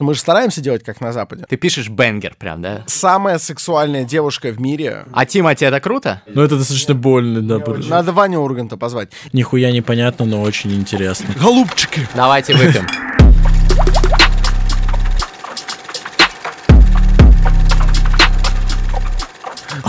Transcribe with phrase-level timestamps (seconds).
[0.00, 1.44] Мы же стараемся делать как на Западе.
[1.48, 2.84] Ты пишешь бенгер прям, да?
[2.86, 5.06] Самая сексуальная девушка в мире.
[5.12, 6.22] А Тимати это круто?
[6.28, 7.58] Ну, это достаточно больно, да.
[7.88, 9.10] Надо Ваню Урганта позвать.
[9.32, 11.34] Нихуя непонятно, но очень интересно.
[11.40, 12.06] Голубчики!
[12.14, 12.86] Давайте выпьем.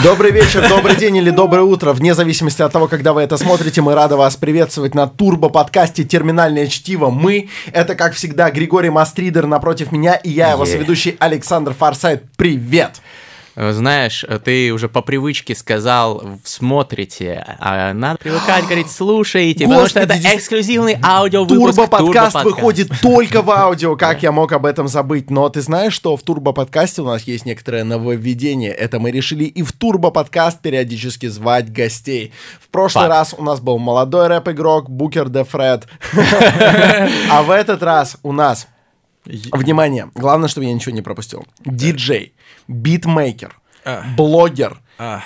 [0.04, 1.92] Добрый вечер, добрый день или доброе утро.
[1.92, 6.68] Вне зависимости от того, когда вы это смотрите, мы рады вас приветствовать на турбо-подкасте «Терминальное
[6.68, 7.10] чтиво».
[7.10, 10.68] Мы— это, как всегда, Григорий Мастридер напротив меня, и я, его Yeah.
[10.72, 12.24] соведущий Александр Форсайт.
[12.38, 13.02] Привет!
[13.02, 13.29] Э,
[13.72, 20.16] Знаешь, ты уже по привычке сказал «смотрите», а надо привыкать говорить «слушайте», потому что это
[20.16, 22.46] эксклюзивный аудиовыпуск Турбо-подкаст Турбо-подкаст.
[22.46, 25.30] выходит только в аудио, как я мог об этом забыть.
[25.30, 28.72] Но ты знаешь, что в турбо-подкасте у нас есть некоторое нововведение.
[28.72, 32.32] Это мы решили и в турбо-подкаст периодически звать гостей.
[32.62, 33.14] В прошлый Факт.
[33.14, 35.88] раз у нас был молодой рэп-игрок Букер де Фред.
[37.30, 38.68] А в этот раз у нас
[39.52, 41.46] Внимание, главное, чтобы я ничего не пропустил.
[41.66, 42.34] Диджей,
[42.68, 43.56] битмейкер,
[44.18, 44.80] блогер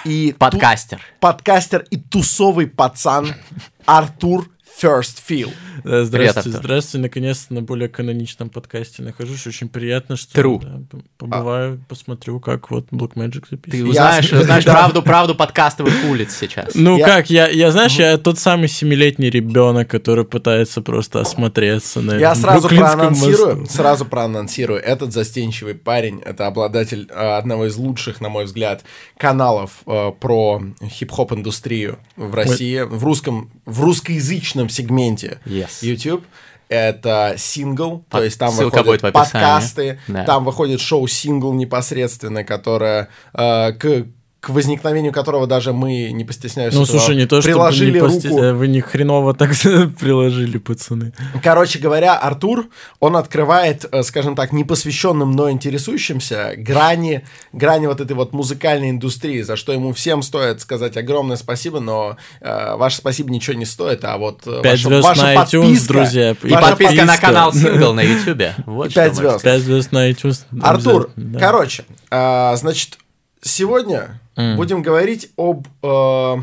[0.05, 1.01] и ту- Подкастер.
[1.19, 3.33] подкастер и тусовый пацан
[3.85, 4.49] Артур
[4.81, 5.51] First Feel.
[5.83, 6.63] Да, здравствуйте, Артур.
[6.63, 7.01] здравствуйте.
[7.03, 9.45] Наконец-то на более каноничном подкасте нахожусь.
[9.47, 10.61] Очень приятно, что True.
[10.91, 13.89] да, побываю, посмотрю, как вот Blackmagic Ты записывает.
[13.91, 16.71] узнаешь, Я- узнаешь правду, правду подкастовых улиц сейчас.
[16.75, 22.01] Ну Я- как, я, я знаешь, я тот самый семилетний ребенок, который пытается просто осмотреться
[22.01, 23.75] на Я сразу проанонсирую, мосту.
[23.75, 24.79] сразу проанонсирую.
[24.81, 28.83] Этот застенчивый парень, это обладатель э, одного из лучших, на мой взгляд,
[29.17, 35.81] каналов э, про хип-хоп индустрию в России, в русском, в русскоязычном сегменте Yes.
[35.81, 36.23] YouTube.
[36.69, 40.23] Это сингл, то Под- есть там выходят подкасты, Да.
[40.23, 44.07] там выходит шоу сингл непосредственно, которое э, к
[44.43, 47.99] к возникновению которого даже мы не постесняюсь Ну, этого, слушай, не то, что приложили не
[47.99, 49.51] руку э, вы не хреново так
[49.99, 51.13] приложили, пацаны.
[51.41, 52.67] Короче говоря, Артур,
[52.99, 59.41] он открывает, э, скажем так, непосвященным, но интересующимся грани, грани вот этой вот музыкальной индустрии,
[59.43, 64.03] за что ему всем стоит сказать огромное спасибо, но э, ваше спасибо ничего не стоит,
[64.03, 66.31] а вот э, Пять ваша, звезд ваша на iTunes, подписка, друзья.
[66.43, 67.21] И ваша подписка на подписка.
[67.27, 68.55] канал Сингл на Ютубе.
[68.65, 69.41] Вот И что пять мы- звезд.
[69.41, 70.41] Пять звезд на iTunes.
[70.61, 71.39] Артур, да.
[71.39, 72.97] короче, э, значит,
[73.43, 76.35] сегодня будем говорить об, э,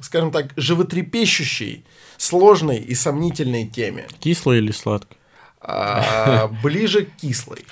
[0.00, 1.84] скажем так, животрепещущей,
[2.16, 4.06] сложной и сомнительной теме.
[4.20, 5.14] Кисло или сладко?
[5.60, 7.64] а, ближе к кислой.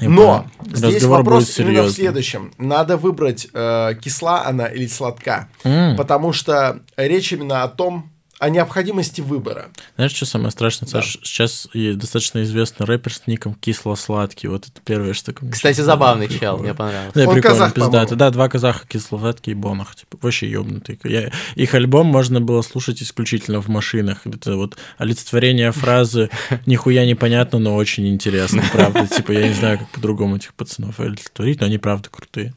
[0.00, 0.76] Я Но понял.
[0.76, 2.52] здесь Разговор вопрос именно в следующем.
[2.58, 5.48] Надо выбрать, э, кисла она или сладка.
[5.62, 8.10] Потому что речь именно о том,
[8.40, 9.68] о необходимости выбора.
[9.96, 11.18] Знаешь, что самое страшное, Саш?
[11.22, 14.48] Сейчас достаточно известный рэпер с ником Кисло-сладкий.
[14.48, 15.34] Вот это первое, что...
[15.34, 16.40] Кстати, забавный приходит.
[16.40, 17.14] чел, мне понравился.
[17.14, 18.16] Да, Он прикольно, казах, пиздатый.
[18.16, 19.94] Да, два казаха кисло-сладкие и бонах.
[19.94, 20.98] Типа, вообще ёбнутые.
[21.04, 24.26] Я, их альбом можно было слушать исключительно в машинах.
[24.26, 26.30] Это вот олицетворение фразы
[26.66, 28.64] «нихуя непонятно, но очень интересно».
[28.72, 32.54] Правда, типа, я не знаю, как по-другому этих пацанов олицетворить, но они правда крутые.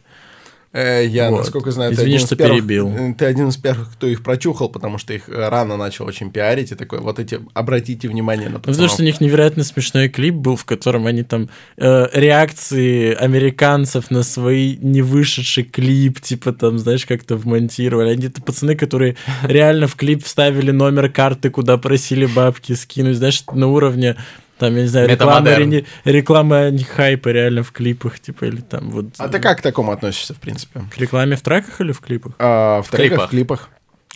[0.73, 1.38] Э, я, Вот.
[1.39, 2.89] насколько знаю, ты Извини, один, из что первых, перебил.
[2.89, 6.72] э, ты один из первых, кто их прочухал, потому что их рано начал очень пиарить.
[6.72, 8.91] И такой, вот эти, обратите внимание на Ну, потому пацанов.
[8.94, 14.23] что у них невероятно смешной клип был, в котором они там э, реакции американцев на
[14.23, 18.09] свои не вышедший клип, типа там, знаешь, как-то вмонтировали.
[18.09, 23.44] Они это пацаны, которые реально в клип вставили номер карты, куда просили бабки скинуть, знаешь,
[23.53, 24.16] на уровне
[24.63, 25.72] там, я не знаю, рекламы, Метамодерн.
[25.72, 29.07] ре- реклама не хайпа реально в клипах, типа, или там вот...
[29.18, 30.81] А ты как к такому относишься, в принципе?
[30.90, 32.34] К рекламе в треках или в клипах?
[32.40, 33.28] А, в, треках, клипах.
[33.28, 33.69] в клипах.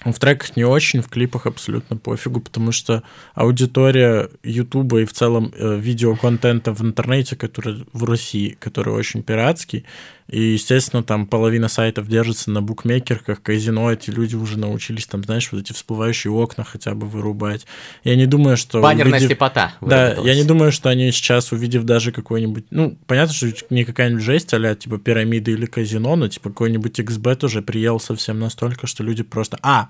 [0.06, 3.04] В треках не очень, в клипах абсолютно пофигу, потому что
[3.34, 9.86] аудитория Ютуба и в целом э, видеоконтента в интернете, который в России, который очень пиратский,
[10.28, 15.50] и, естественно, там половина сайтов держится на букмекерках, казино, эти люди уже научились там, знаешь,
[15.52, 17.66] вот эти всплывающие окна хотя бы вырубать.
[18.04, 18.82] Я не думаю, что...
[18.82, 19.74] Баннерная увидев- слепота.
[19.80, 22.66] Да, я не думаю, что они сейчас, увидев даже какой-нибудь...
[22.72, 27.46] Ну, понятно, что не какая-нибудь жесть, а типа пирамиды или казино, но типа какой-нибудь XBet
[27.46, 29.58] уже приел совсем настолько, что люди просто...
[29.62, 29.88] А,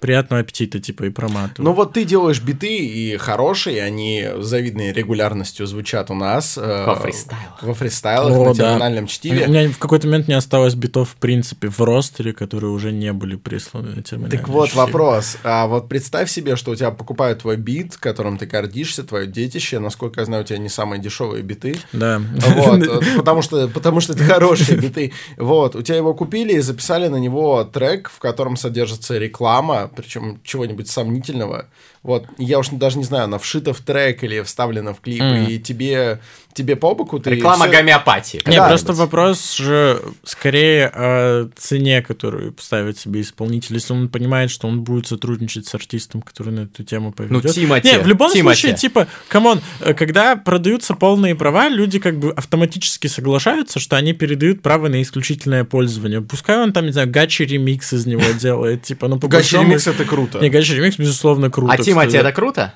[0.00, 1.58] приятного аппетита, типа, и проматывают.
[1.58, 6.56] Ну вот ты делаешь биты и хорошие, они с завидной регулярностью звучат у нас.
[6.58, 7.62] э, Во фристайлах.
[7.62, 8.68] Во фристайлах, О, на да.
[8.70, 9.46] терминальном У чтиве.
[9.46, 13.36] меня в какой-то момент не осталось битов, в принципе, в ростере, которые уже не были
[13.36, 14.80] присланы на терминальное Так вот чтиво.
[14.86, 15.36] вопрос.
[15.44, 19.78] А вот представь себе, что у тебя покупают твой бит, которым ты гордишься, твое детище.
[19.78, 21.76] Насколько я знаю, у тебя не самые дешевые биты.
[21.92, 22.20] Да.
[22.34, 22.80] Вот,
[23.16, 25.12] потому что, потому что это хорошие биты.
[25.36, 30.40] Вот, у тебя его купили и записали на него трек, в котором содержится реклама, причем
[30.44, 31.68] чего-нибудь сомнительного,
[32.02, 35.46] вот, я уж даже не знаю, она вшита в трек или вставлена в клип, Мгм.
[35.48, 36.20] и тебе,
[36.54, 37.30] тебе по боку ты...
[37.30, 38.40] Реклама всё- гомеопатии.
[38.46, 38.68] Не, Да.
[38.68, 43.74] просто вопрос же скорее о цене, которую ставит себе исполнитель.
[43.74, 47.52] Если он понимает, что он будет сотрудничать с артистом, который на эту тему Ну, поведет.
[47.54, 47.86] Тимати.
[47.88, 48.60] Не, в любом Тимати.
[48.60, 53.96] случае, типа, come on, э, когда продаются полные права, люди как бы автоматически соглашаются, что
[53.96, 56.20] они передают право на исключительное пользование.
[56.22, 59.64] Пускай он там, не знаю, гачи ремикс из него делает, типа, ну, по Гачи большому-
[59.64, 60.38] ремикс это круто.
[60.40, 61.72] Не, гачи ремикс, безусловно, круто.
[61.90, 62.74] Тимати это круто?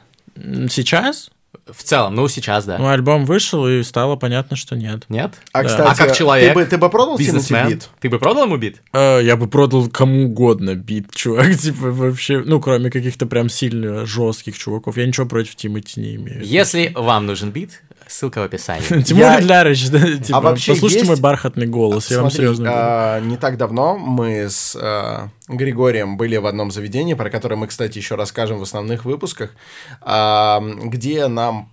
[0.69, 1.31] Сейчас?
[1.71, 2.77] В целом, ну сейчас, да.
[2.79, 5.05] Ну, альбом вышел, и стало понятно, что нет.
[5.09, 5.35] Нет?
[5.53, 5.69] А, Да.
[5.69, 6.49] кстати, А как человек?
[6.53, 7.69] Ты бы, ты бы продал Тимати Бизнесмен?
[7.69, 7.89] бит?
[8.01, 8.83] Ты бы продал ему бит?
[8.93, 14.05] Э, Я бы продал кому угодно бит, чувак, типа вообще, ну, кроме каких-то прям сильно
[14.05, 14.97] жестких чуваков.
[14.99, 16.45] Я ничего против Тимати не имею.
[16.45, 19.03] Если вам нужен бит, ссылка в описании.
[19.03, 22.81] Тимур Я- Лярович, да, типа, вообще послушайте есть- мой бархатный голос, я вам серьезно говорю.
[22.83, 27.67] а, не так давно мы с а, Григорием были в одном заведении, про которое мы,
[27.67, 29.51] кстати, еще расскажем в основных выпусках,
[30.01, 31.69] а, где нам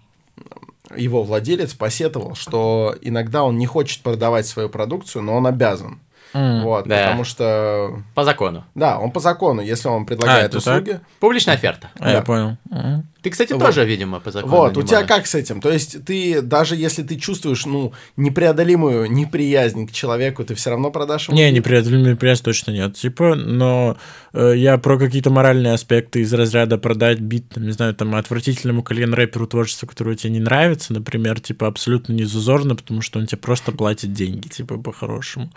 [0.95, 5.99] его владелец посетовал, что иногда он не хочет продавать свою продукцию, но он обязан.
[6.33, 6.63] М.
[6.63, 7.03] Вот, Да.
[7.03, 8.63] потому что, По закону.
[8.75, 10.99] да, он по закону, если он предлагает это услуги.
[11.19, 11.91] Публичная оферта.
[11.99, 12.21] А, я да.
[12.23, 12.57] понял.
[12.71, 13.07] М.
[13.21, 13.63] Ты, кстати, Вот.
[13.63, 14.55] тоже, видимо, по закону.
[14.55, 15.07] Вот, у тебя можешь.
[15.09, 15.61] как с этим?
[15.61, 20.89] То есть ты, даже если ты чувствуешь, ну, непреодолимую неприязнь к человеку, ты все равно
[20.89, 21.37] продашь ему?
[21.37, 22.95] Не, неприятельный пресс точно нет.
[22.95, 23.95] Типа, но
[24.33, 28.81] э, я про какие-то моральные аспекты из разряда продать бит, там, не знаю, там, отвратительному
[28.81, 33.37] колен-рэперу творчество, которое тебе не нравится, например, типа, абсолютно не зазорно, потому что он тебе
[33.37, 35.51] просто платит деньги, типа, по-хорошему.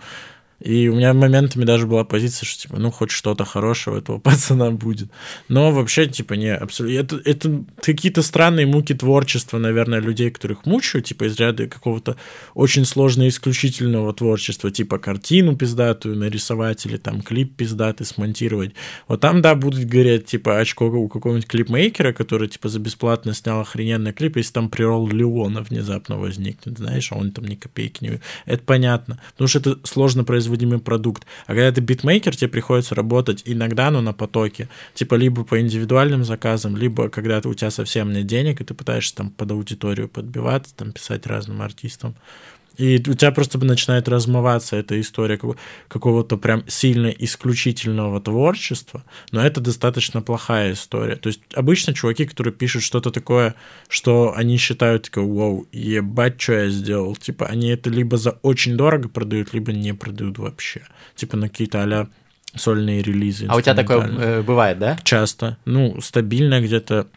[0.59, 4.71] И у меня моментами даже была позиция, что, типа, ну, хоть что-то хорошего этого пацана
[4.71, 5.09] будет.
[5.49, 6.95] Но вообще, типа, не, абсолютно...
[6.99, 12.15] Это, это какие-то странные муки творчества, наверное, людей, которых мучают, типа, из ряда какого-то
[12.53, 18.73] очень сложно исключительного творчества, типа, картину пиздатую нарисовать или там клип пиздатый смонтировать.
[19.07, 23.59] Вот там, да, будут гореть, типа, очко у какого-нибудь клипмейкера, который, типа, за бесплатно снял
[23.61, 28.21] охрененный клип, если там прирол Леона внезапно возникнет, знаешь, а он там ни копейки не...
[28.45, 31.25] Это понятно, потому что это сложно производимый продукт.
[31.47, 34.69] А когда ты битмейкер, тебе приходится работать иногда, но на потоке.
[34.93, 39.15] Типа либо по индивидуальным заказам, либо когда у тебя совсем нет денег, и ты пытаешься
[39.15, 42.15] там под аудиторию подбиваться, там писать разным артистам.
[42.77, 45.57] И у тебя просто начинает размываться эта история какого-
[45.87, 51.15] какого-то прям сильно исключительного творчества, но это достаточно плохая история.
[51.15, 53.55] То есть обычно чуваки, которые пишут что-то такое,
[53.87, 57.15] что они считают, такое, вау, ебать, что я сделал.
[57.15, 60.81] Типа они это либо за очень дорого продают, либо не продают вообще.
[61.15, 62.07] Типа на какие-то а
[62.55, 63.45] сольные релизы.
[63.49, 64.97] А у тебя такое э, бывает, да?
[65.03, 65.57] Часто.
[65.65, 67.07] Ну, стабильно где-то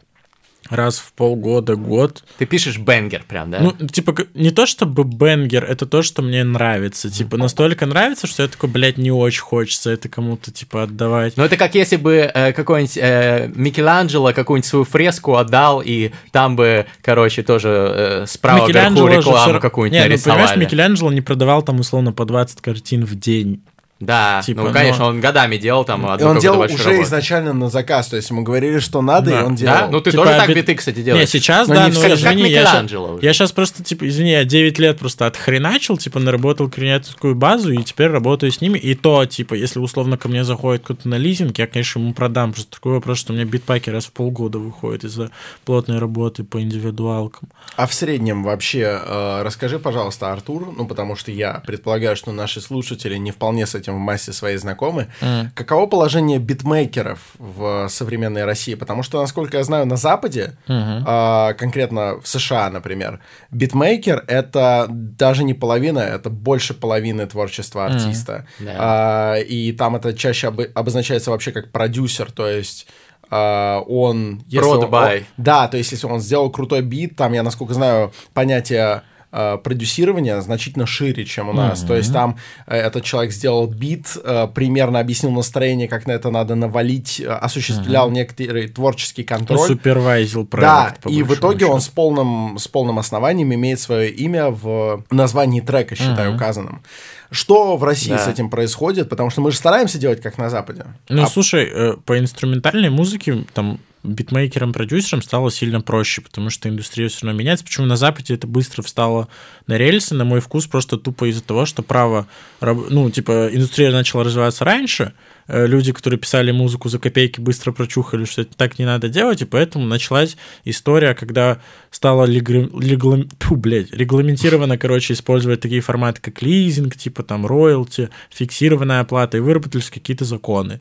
[0.71, 2.23] раз в полгода, год.
[2.37, 3.61] Ты пишешь бенгер прям, да?
[3.61, 7.11] Ну, типа, не то чтобы бенгер, это то, что мне нравится.
[7.11, 11.37] Типа, настолько нравится, что я такой, блядь, не очень хочется это кому-то, типа, отдавать.
[11.37, 16.57] Ну, это как если бы э, какой-нибудь э, Микеланджело какую-нибудь свою фреску отдал, и там
[16.57, 20.41] бы, короче, тоже э, справа вверху рекламу всё- какую-нибудь Не, ну, нарисовали.
[20.43, 23.63] понимаешь, Микеланджело не продавал там, условно, по 20 картин в день.
[24.01, 27.03] Да, Типа, ну, но- конечно, он годами делал там одну он делал уже работу.
[27.03, 29.41] изначально на заказ, то есть ему говорили, что надо, Да.
[29.41, 29.75] и он делал.
[29.77, 29.89] Да?
[29.91, 31.29] Ну, ты Типа, тоже так бит- биты, кстати, Не, делаешь?
[31.29, 33.27] сейчас, Но да, не ну, как извини, я ща- Микеланджело уже.
[33.27, 37.83] я сейчас просто, типа, извини, я 9 лет просто отхреначил, типа, наработал клиентскую базу, и
[37.83, 41.59] теперь работаю с ними, и то, типа, если условно ко мне заходит кто-то на лизинг,
[41.59, 45.03] я, конечно, ему продам, просто такой вопрос, что у меня битпаки раз в полгода выходит
[45.03, 45.33] из-за
[45.65, 47.49] плотной работы по индивидуалкам.
[47.75, 52.61] А в среднем вообще, э, расскажи, пожалуйста, Артур, ну, потому что я предполагаю, что наши
[52.61, 55.09] слушатели не вполне с этим в массе своей знакомы.
[55.55, 58.75] Каково положение битмейкеров в современной России?
[58.75, 63.21] Потому что, насколько я знаю, на Западе, э, конкретно в США, например,
[63.51, 68.47] битмейкер— это даже не половина, это больше половины творчества артиста.
[68.59, 68.75] Да.
[68.79, 72.87] А, и там это чаще обы- обозначается вообще как продюсер, то есть
[73.31, 74.43] а, он...
[74.47, 78.13] если он- он- да, то есть если он сделал крутой бит, там, я насколько знаю,
[78.33, 81.83] понятие продюсирования значительно шире, чем у нас.
[81.83, 86.31] То есть там э, этот человек сделал бит, э, примерно объяснил настроение, как на это
[86.31, 89.67] надо навалить, э, осуществлял некоторый творческий Ну, контроль.
[89.69, 91.05] супервайзил проект.
[91.05, 91.91] Да, и в итоге он счету.
[91.91, 96.83] с полным, с полным основанием имеет свое имя в названии трека, считай, указанным.
[97.31, 98.19] Что в России Да.
[98.19, 99.11] с этим происходит?
[99.11, 100.87] Потому что мы же стараемся делать как на Западе.
[101.11, 106.69] Ну, А слушай, э, по инструментальной музыке там битмейкерам, продюсерам стало сильно проще, потому что
[106.69, 107.65] индустрия все равно меняется.
[107.65, 109.29] Почему на Западе это быстро встало
[109.67, 112.27] на рельсы, на мой вкус, просто тупо из-за того, что право,
[112.61, 115.13] ну, типа, индустрия начала развиваться раньше,
[115.47, 119.43] э, люди, которые писали музыку за копейки, быстро прочухали, что это так не надо делать,
[119.43, 126.43] и поэтому началась история, когда стало леглам- тьфу, блядь, регламентировано, короче, использовать такие форматы, как
[126.43, 130.81] лизинг, типа там роялти, фиксированная оплата, и выработались какие-то законы.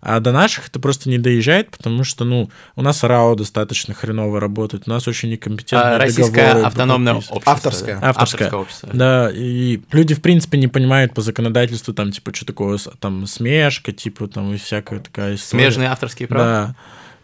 [0.00, 4.40] А до наших это просто не доезжает, потому что, ну, у нас РАО достаточно хреново
[4.40, 7.42] работает, у нас очень некомпетентные А, Российское договоры автономное общество.
[7.44, 7.98] Авторское.
[7.98, 8.08] да?
[8.10, 8.50] Авторское.
[8.52, 8.90] общество.
[8.92, 13.92] Да, и люди, в принципе, не понимают по законодательству, там, типа, что такое, там, смешка,
[13.92, 15.64] типа, там, и всякая такая история.
[15.64, 16.44] Смежные авторские права.
[16.44, 16.74] Да.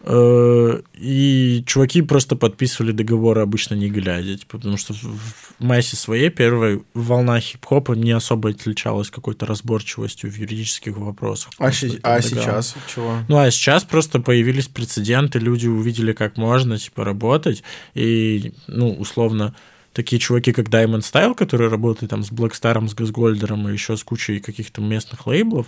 [0.07, 6.29] Э, И чуваки просто подписывали договоры обычно не глядя, типа, потому что в- массе своей
[6.29, 11.51] первая волна хип-хопа не особо отличалась какой-то разборчивостью в юридических вопросах.
[11.57, 13.17] А, это а сейчас чего?
[13.27, 17.63] Ну, а сейчас просто появились прецеденты, люди увидели, как можно, типа, работать,
[17.95, 19.55] и, ну, условно,
[19.93, 24.03] такие чуваки, как Diamond Style, которые работают там с Blackstar, с Газгольдером и еще с
[24.03, 25.67] кучей каких-то местных лейблов,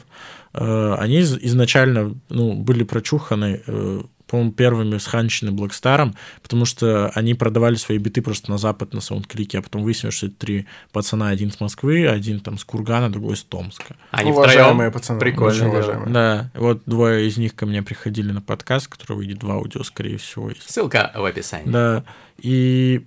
[0.53, 7.33] э, они из- изначально, ну, были прочуханы, э, по-моему, первыми сханчены Blackstar, потому что они
[7.33, 11.29] продавали свои биты просто на запад, на саундклике, а потом выяснилось, что это три пацана,
[11.29, 13.95] один с Москвы, один там с Кургана, другой с Томска.
[14.11, 14.91] Они Уважаемые втроем.
[14.91, 15.69] пацаны, Прикольно.
[15.69, 16.09] уважаемые.
[16.13, 20.17] Да, вот двое из них ко мне приходили на подкаст, который выйдет в аудио, скорее
[20.17, 20.49] всего.
[20.49, 21.69] если- Ссылка в описании.
[21.71, 22.03] Да,
[22.37, 23.05] и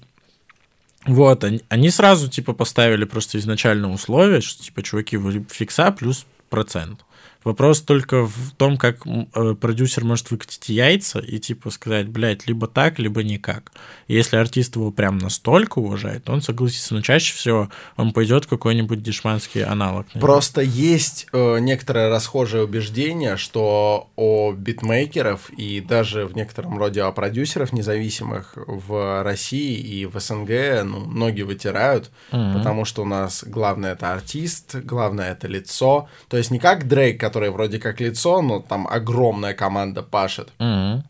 [1.06, 6.26] вот, они, они сразу, типа, поставили просто изначально условие, что, типа, чуваки, вы фикса плюс
[6.50, 7.04] процент.
[7.44, 12.66] Вопрос только в том, как э, продюсер может выкатить яйца и, типа, сказать, блядь, либо
[12.66, 13.72] так, либо никак.
[14.08, 16.94] Если артист его прям настолько уважает, он согласится.
[16.94, 20.06] Но чаще всего он пойдет какой-нибудь дешманский аналог.
[20.08, 20.20] наверное.
[20.20, 27.12] Просто есть э, некоторое расхожее убеждение, что о битмейкеров и даже в некотором роде о
[27.12, 32.54] продюсеров независимых в России и в СНГ ну, ноги вытирают, Мгм.
[32.58, 36.08] потому что у нас главное это артист, главное это лицо.
[36.28, 40.48] То есть не как Дрейк, который вроде как лицо, но там огромная команда пашет.
[40.58, 41.04] Мгм.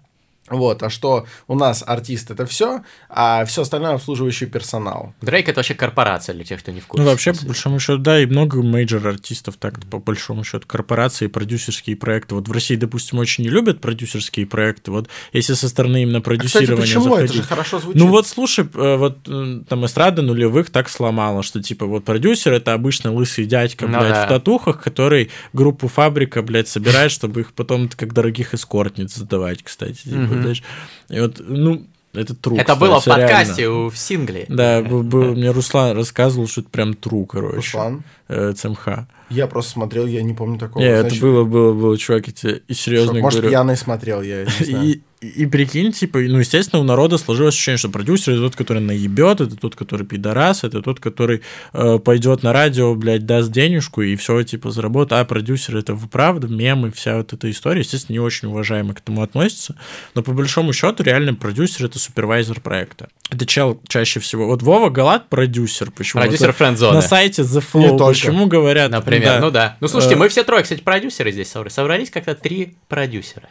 [0.50, 5.14] Вот, а что у нас артист это все, а все остальное обслуживающий персонал.
[5.23, 7.02] Дрейк это вообще корпорация для тех, кто не в курсе.
[7.04, 11.97] Ну, вообще, по большому счету, да, и много major-артистов так, по большому счету, корпорации, продюсерские
[11.97, 12.35] проекты.
[12.35, 14.90] Вот в России, допустим, очень не любят продюсерские проекты.
[14.90, 17.14] Вот если со стороны именно А, Кстати, продюсирования почему?
[17.16, 18.00] Это же заходить- хорошо звучит.
[18.00, 22.52] Ну вот слушай, э, вот э, там эстрада нулевых так сломала, что типа вот продюсер
[22.52, 24.26] это обычно лысый дядька, Ну блядь, да.
[24.26, 30.02] в татухах, который группу фабрика, блядь, собирает, чтобы их потом как дорогих эскортниц сдавать, кстати.
[30.02, 30.62] Типа, Знаешь.
[31.09, 32.56] И вот, ну, это тру.
[32.56, 33.26] Это кстати, было в реально.
[33.26, 34.47] подкасте у- в сингле.
[34.49, 37.56] Да, был- был- мне Руслан рассказывал, что это прям тру, короче.
[37.56, 38.88] Руслан, Э, ЦМХ.
[39.28, 40.80] я просто смотрел, я не помню такого.
[40.80, 43.22] Не, это было, было, было, чувак, я тебе и серьезно шок.
[43.22, 43.50] Может, говорю.
[43.50, 44.84] пьяный смотрел, я не знаю.
[44.87, 48.56] И, и, и прикинь, типа, ну, естественно, у народа сложилось ощущение, что продюсер это тот,
[48.56, 53.50] который наебет, это тот, который пидорас, это тот, который э, пойдет на радио, блядь, даст
[53.50, 55.20] денежку и все, типа, заработает.
[55.20, 59.22] А продюсер это правда, мемы, вся вот эта история, естественно, не очень уважаемо к этому
[59.22, 59.75] относится.
[60.14, 63.08] Но по большому счету, реально, продюсер это супервайзер проекта.
[63.28, 64.46] Это чел чаще всего.
[64.46, 65.90] Вот Вова Галат продюсер.
[65.90, 66.22] Почему?
[66.22, 66.94] Продюсер Вот френдзоны.
[66.94, 67.99] На сайте The Не Flow.
[67.99, 68.19] только.
[68.28, 68.90] Почему говорят?
[68.90, 69.76] Например, ну да.
[69.80, 71.74] Ну слушайте, Э, мы все трое, кстати, продюсеры здесь собрались.
[71.74, 73.48] Собрались как-то три продюсера.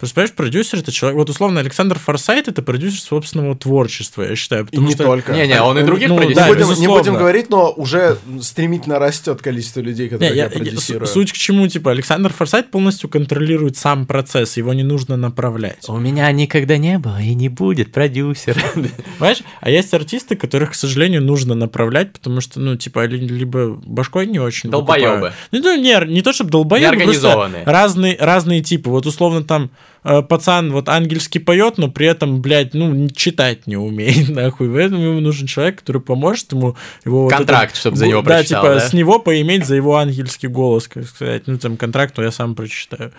[0.00, 1.18] Просто, понимаешь, продюсер это человек.
[1.18, 4.62] Вот условно Александр Форсайт это продюсер собственного творчества, я считаю.
[4.62, 5.04] И Потому не что...
[5.04, 5.32] только.
[5.34, 6.48] Не-не, он и других ну, Не продюсеров.
[6.58, 10.44] да, будем, не будем говорить, но уже стремительно растет количество людей, Не, которые я- я,
[10.44, 11.06] я- продюсирую.
[11.06, 15.86] суть к чему, типа, Александр Форсайт полностью контролирует сам процесс, его не нужно направлять.
[15.88, 18.60] У меня никогда не было и не будет продюсера.
[19.18, 19.42] Понимаешь?
[19.60, 24.26] А есть артисты, которых, к сожалению, нужно направлять, потому что, ну, типа, ли- либо башкой
[24.26, 25.34] не очень выкупают.
[25.52, 28.88] Ну, ну, не, не то, чтобы долбоебы, просто разные, разные типы.
[28.88, 29.70] Вот, условно, там,
[30.02, 34.72] пацан вот ангельский поет, но при этом, блядь, ну, читать не умеет, нахуй.
[34.72, 37.24] Поэтому ему нужен человек, который поможет ему его...
[37.24, 38.80] вот Контракт, этот- чтоб за него Да, прочитал, типа, да?
[38.80, 41.42] с него поиметь за его ангельский голос, как сказать.
[41.46, 43.12] Ну, там, контракт, но я сам прочитаю.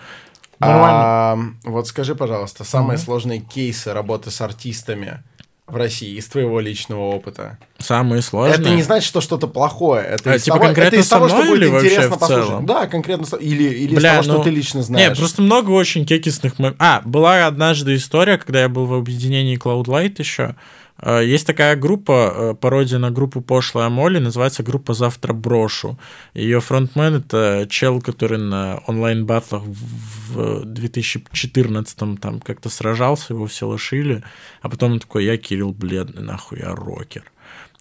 [0.58, 1.00] Нормально.
[1.02, 5.22] А, вот скажи, пожалуйста, самые сложные кейсы работы с артистами
[5.66, 7.58] в России из твоего личного опыта.
[7.78, 8.58] Самые сложные.
[8.60, 10.04] Это не значит, что что-то плохое.
[10.04, 11.86] Это А, из типа того, конкретно это из со того, что мной будет или вообще
[11.88, 12.66] интересно послушать.
[12.66, 15.08] Да, конкретно или, или Бля, из того, ну, что ты лично знаешь.
[15.08, 19.84] Нет, просто много очень кекисных А, была однажды история, когда я был в объединении Cloud
[19.84, 20.56] Light еще.
[21.02, 25.98] Э, Есть такая группа, э, пародия на группу Пошлая Молли, называется группа «Завтра брошу».
[26.34, 34.22] Ее фронтмен— это чел, который на онлайн-батлах в 2014-м там как-то сражался, его все лошили,
[34.62, 37.24] а потом он такой, я Кирилл Бледный, нахуй, я рокер.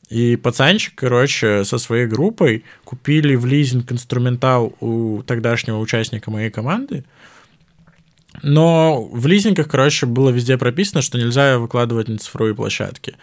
[0.09, 7.05] И пацанчик, короче, со своей группой купили в лизинг инструментал у тогдашнего участника моей команды.
[8.41, 13.15] Но в лизингах, короче, было везде прописано, что нельзя выкладывать на цифровые площадки.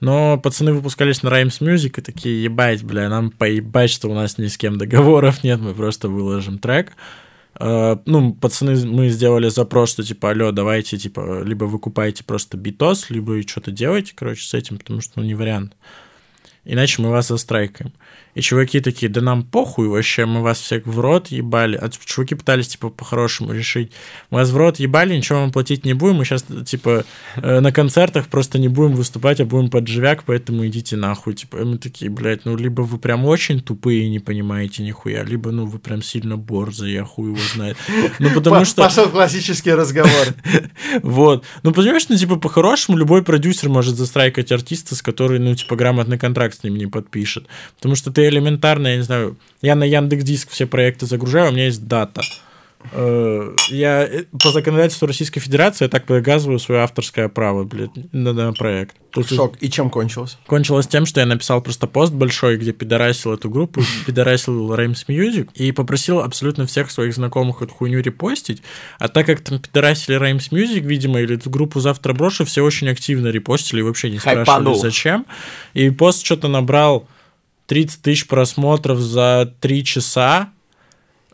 [0.00, 4.38] Но пацаны выпускались на Rhymes Music и такие, ебать, бля, нам поебать, что у нас
[4.38, 6.92] ни с кем договоров нет, мы просто выложим трек.
[7.58, 12.56] Э, Ну, пацаны, мы сделали запрос, что типа, алло, давайте, типа, либо вы купаете просто
[12.56, 15.74] битос, либо что-то делаете, короче, с этим, потому что, ну, не вариант.
[16.64, 17.92] иначе мы вас застрайкаем.
[18.34, 21.76] И чуваки такие, да нам похуй вообще, мы вас всех в рот ебали.
[21.76, 23.92] А чуваки пытались, типа, по-хорошему решить.
[24.30, 27.04] Мы вас в рот ебали, ничего вам платить не будем, мы сейчас, типа,
[27.36, 31.34] э, на концертах просто не будем выступать, а будем под живяк, поэтому идите нахуй.
[31.34, 35.22] Типа, и мы такие, блядь, ну, либо вы прям очень тупые и не понимаете нихуя,
[35.22, 37.76] либо, ну, вы прям сильно борзые, я хуй его знает.
[38.18, 38.82] Ну, потому что...
[38.82, 40.12] Пошел классический разговор.
[41.02, 41.44] Вот.
[41.62, 46.18] Ну, понимаешь, ну, типа, по-хорошему, любой продюсер может застрайкать артиста, с который, ну, типа, грамотный
[46.18, 47.46] контракт с ним не подпишет.
[47.76, 51.52] Потому что ты элементарно, я не знаю, я на Яндекс Диск все проекты загружаю, у
[51.52, 52.22] меня есть дата.
[52.92, 58.32] Э, я э, по законодательству Российской Федерации я так доказываю свое авторское право, блядь, на,
[58.32, 58.96] на проект.
[59.10, 59.56] Тут Шок.
[59.60, 60.38] И чем кончилось?
[60.46, 65.50] Кончилось тем, что я написал просто пост большой, где пидорасил эту группу, пидорасил Rhymes Music
[65.54, 68.62] и попросил абсолютно всех своих знакомых эту хуйню репостить.
[68.98, 72.88] А так как там пидорасили Rhymes Music, видимо, или эту группу завтра брошу, все очень
[72.88, 74.74] активно репостили и вообще не спрашивали, Хайпанул.
[74.74, 75.26] зачем.
[75.72, 77.08] И пост что-то набрал
[77.66, 80.50] 30 тысяч просмотров за 3 часа.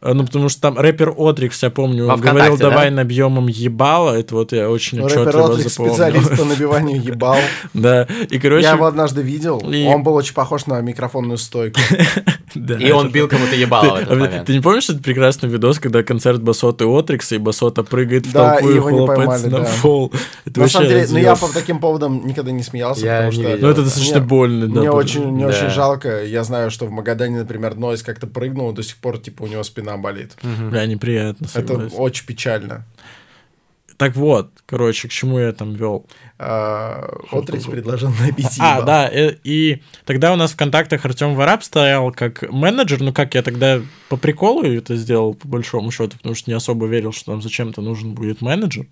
[0.02, 2.70] Э, Ну, потому что там рэпер Отрикс, я помню, Во он говорил, ВКонтакте, да?
[2.70, 4.18] давай набьем им ебало.
[4.18, 5.94] Это вот я очень Ну, Рэпер отчетливо Отрикс запомнил.
[5.94, 7.36] специалист по набиванию ебал.
[7.74, 8.62] Да, и, короче...
[8.64, 9.58] Я его однажды видел.
[9.70, 11.80] И- Он был очень похож на микрофонную стойку.
[12.54, 16.02] да, И он бил кому-то ебало Ты, а ты не помнишь этот прекрасный видос, когда
[16.02, 19.68] концерт Басоты Отрикса, и Басота прыгает в толпу и и, его не хлопается поймали, на
[19.68, 20.12] фол?
[20.46, 23.54] Это На самом деле, ну я по таким поводам никогда не смеялся, Я потому не
[23.54, 23.62] что...
[23.66, 24.66] Ну, это достаточно больно.
[24.66, 26.24] Мне очень жалко.
[26.24, 29.62] Я знаю, что в Магадане, например, Нойз как-то прыгнул, до сих пор, типа, у него
[29.62, 30.36] спина болит.
[30.42, 31.96] Бля, неприятно, Это согласен.
[31.98, 32.84] очень печально.
[34.00, 36.06] Так вот, короче, к чему я там вел?
[36.38, 41.62] А, Отрич предложил набить А, да, э, и тогда у нас в контактах Артем Вараб
[41.62, 46.34] стоял как менеджер, ну как я тогда по приколу это сделал, по большому счету, потому
[46.34, 48.86] что не особо верил, что нам зачем-то нужен будет менеджер.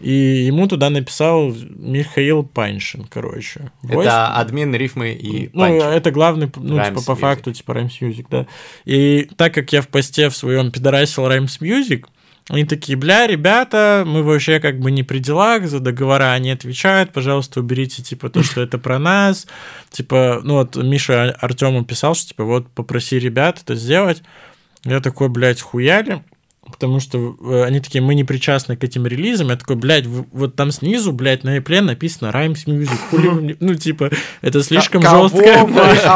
[0.00, 3.70] И ему туда написал Михаил Паншин, короче.
[3.82, 7.20] Voice- Это админ, рифмы и Ну, это главный, ну, Rhymes типа, по Music.
[7.20, 8.46] факту, типа, Rhymes Music, да.
[8.86, 12.06] И так как я в посте в своем пидорасил Rhymes Music,
[12.48, 17.12] они такие, бля, ребята, мы вообще как бы не при делах, за договора они отвечают,
[17.12, 19.46] пожалуйста, уберите, типа, то, что это про нас.
[19.90, 24.22] Типа, ну вот Миша Артему писал, что, типа, вот попроси ребят это сделать.
[24.84, 26.22] Я такой, блядь, хуяли.
[26.70, 29.48] Потому что э, они такие, мы не причастны к этим релизам.
[29.48, 32.98] Я такой, блядь, вот там снизу, блядь, на эпле написано Rhymes Music.
[33.10, 34.10] Хули Ну, типа,
[34.42, 35.64] это слишком жесткое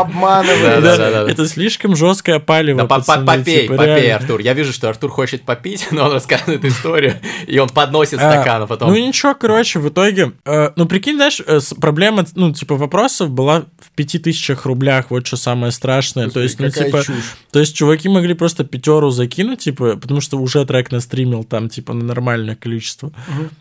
[1.10, 1.30] да.
[1.30, 2.78] Это слишком жесткое палево.
[2.86, 4.12] Попей, типа, попей.
[4.12, 4.40] Артур.
[4.40, 8.62] Я вижу, что Артур хочет попить, но он рассказывает историю, и он подносит А, стакан,
[8.62, 8.90] а потом...
[8.90, 10.32] Ну ничего, короче, в итоге...
[10.44, 15.26] э, ну, прикинь, знаешь, э, проблема, ну, типа, вопросов была в пяти тысячах рублях, вот
[15.26, 16.28] что самое страшное.
[16.30, 17.02] То есть, ну, типа...
[17.50, 21.94] То есть, чуваки могли просто пятеру закинуть, типа, потому что уже трек настримил там, типа,
[21.94, 23.12] на нормальное количество.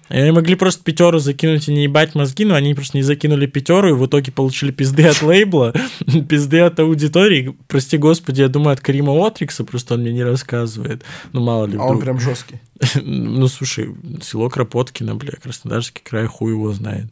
[0.10, 3.46] И они могли просто пятеру закинуть и не ебать мозги, но они просто не закинули
[3.46, 5.74] пятеру, и в итоге получили пизды от лейбла,
[6.30, 7.56] пизды от аудитории.
[7.67, 11.04] Прости господи, я думаю, от Карима Отрикса, просто он мне не рассказывает.
[11.34, 12.04] Ну, мало ли А он вдруг.
[12.04, 12.60] прям жесткий.
[13.04, 17.06] Ну, слушай, село Кропоткино, бля, Краснодарский край хуй его знает.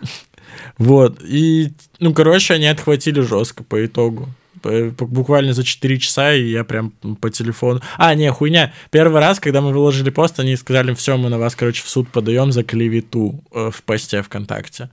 [0.78, 4.28] Вот, и, ну, короче, они отхватили жестко по итогу.
[4.62, 7.80] Буквально за 4 часа, и я прям по телефону...
[7.96, 8.72] А, не, хуйня.
[8.90, 12.08] Первый раз, когда мы выложили пост, они сказали, все, мы на вас, короче, в суд
[12.08, 14.90] подаем за клевету э, в посте ВКонтакте.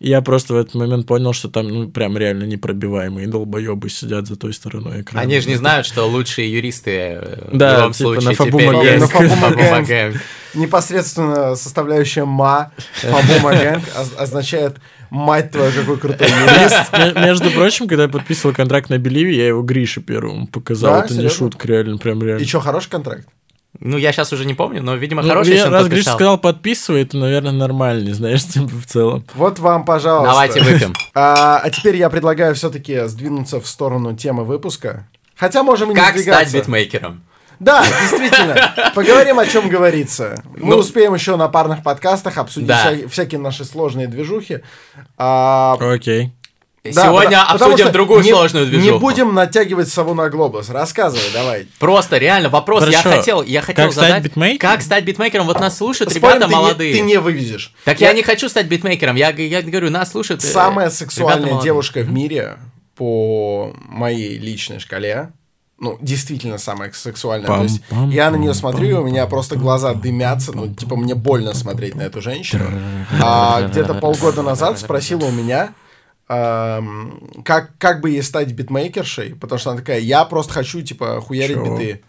[0.00, 4.28] И я просто в этот момент понял, что там, ну, прям реально непробиваемые долбоебы сидят
[4.28, 5.22] за той стороной экрана.
[5.22, 8.80] Они же не знают, что лучшие юристы э, Да, в любом типа случае на Фабума
[8.80, 8.98] теперь.
[9.00, 10.20] На Фабума.
[10.54, 12.70] Непосредственно составляющая ма
[13.02, 13.82] Фабума
[14.16, 14.76] означает
[15.10, 17.16] мать твою, какой крутой юрист.
[17.16, 21.00] Между прочим, когда я подписывал контракт на Беливе, я его Грише первому показал.
[21.00, 21.04] Да?
[21.04, 22.42] Это не шутка, реально, прям реально.
[22.42, 23.26] И что, хороший контракт?
[23.80, 27.16] Ну, я сейчас уже не помню, но, видимо, Ну, хороший, раз Гриша сказал подписывай, это,
[27.16, 29.24] наверное, нормально, знаешь, типа в целом.
[29.34, 30.32] Вот вам, пожалуйста.
[30.32, 30.94] Давайте выпьем.
[31.14, 35.08] А, а теперь я предлагаю все-таки сдвинуться в сторону темы выпуска.
[35.36, 36.48] Хотя можем и не Как сдвигаться.
[36.48, 37.22] стать битмейкером?
[37.60, 38.92] Да, действительно.
[38.94, 40.42] Поговорим, о чем говорится.
[40.56, 42.92] Мы Ну- успеем еще на парных подкастах обсудить Да.
[42.92, 44.60] вся- всякие наши сложные движухи.
[45.16, 46.32] А, Окей.
[46.84, 48.92] да, Сегодня потому- потому обсудим что другую не- сложную движуху.
[48.92, 50.70] Не будем натягивать сову на глобус.
[50.70, 51.66] Рассказывай, давай.
[51.78, 52.86] Просто реально вопрос.
[52.88, 53.18] Я Хорошо.
[53.18, 54.22] хотел, я хотел Как стать задать.
[54.24, 54.72] битмейкером?
[54.72, 55.46] Как стать битмейкером?
[55.46, 56.94] Вот нас слушают Спорим, ребята ты не- молодые.
[56.94, 57.74] ты не вывезешь.
[57.84, 58.12] Так я...
[58.12, 59.16] не хочу стать битмейкером.
[59.16, 60.44] Я, я говорю, нас слушают.
[60.44, 62.56] э, Самая сексуальная девушка в мире
[62.96, 65.30] по моей личной шкале.
[65.80, 67.46] Ну, действительно самая сексуальная.
[67.46, 70.52] То есть Пам-пам, я на нее смотрю, и у меня просто глаза дымятся.
[70.52, 72.64] Ну, типа, мне больно смотреть на эту женщину.
[73.22, 75.74] А где-то полгода назад спросила у меня,
[76.28, 81.20] ам, как, как бы ей стать битмейкершей, потому что она такая, я просто хочу, типа,
[81.20, 81.76] хуярить Чё?
[81.76, 82.02] биты.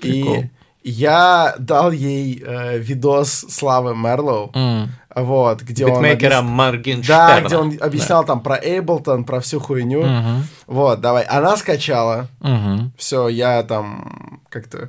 [0.00, 0.34] Прикол.
[0.36, 0.50] И,
[0.88, 4.90] я дал ей э, видос Славы Мерлоу, М.
[5.14, 5.94] вот, где он...
[5.94, 7.40] Битмейкера Моргенштерна.
[7.40, 10.02] Да, где он объяснял там про Эйблтон, про всю хуйню.
[10.02, 10.44] Мгм.
[10.68, 11.24] Вот, давай.
[11.24, 12.28] Она скачала.
[12.40, 12.92] Мгм.
[12.96, 14.88] Все, я там как-то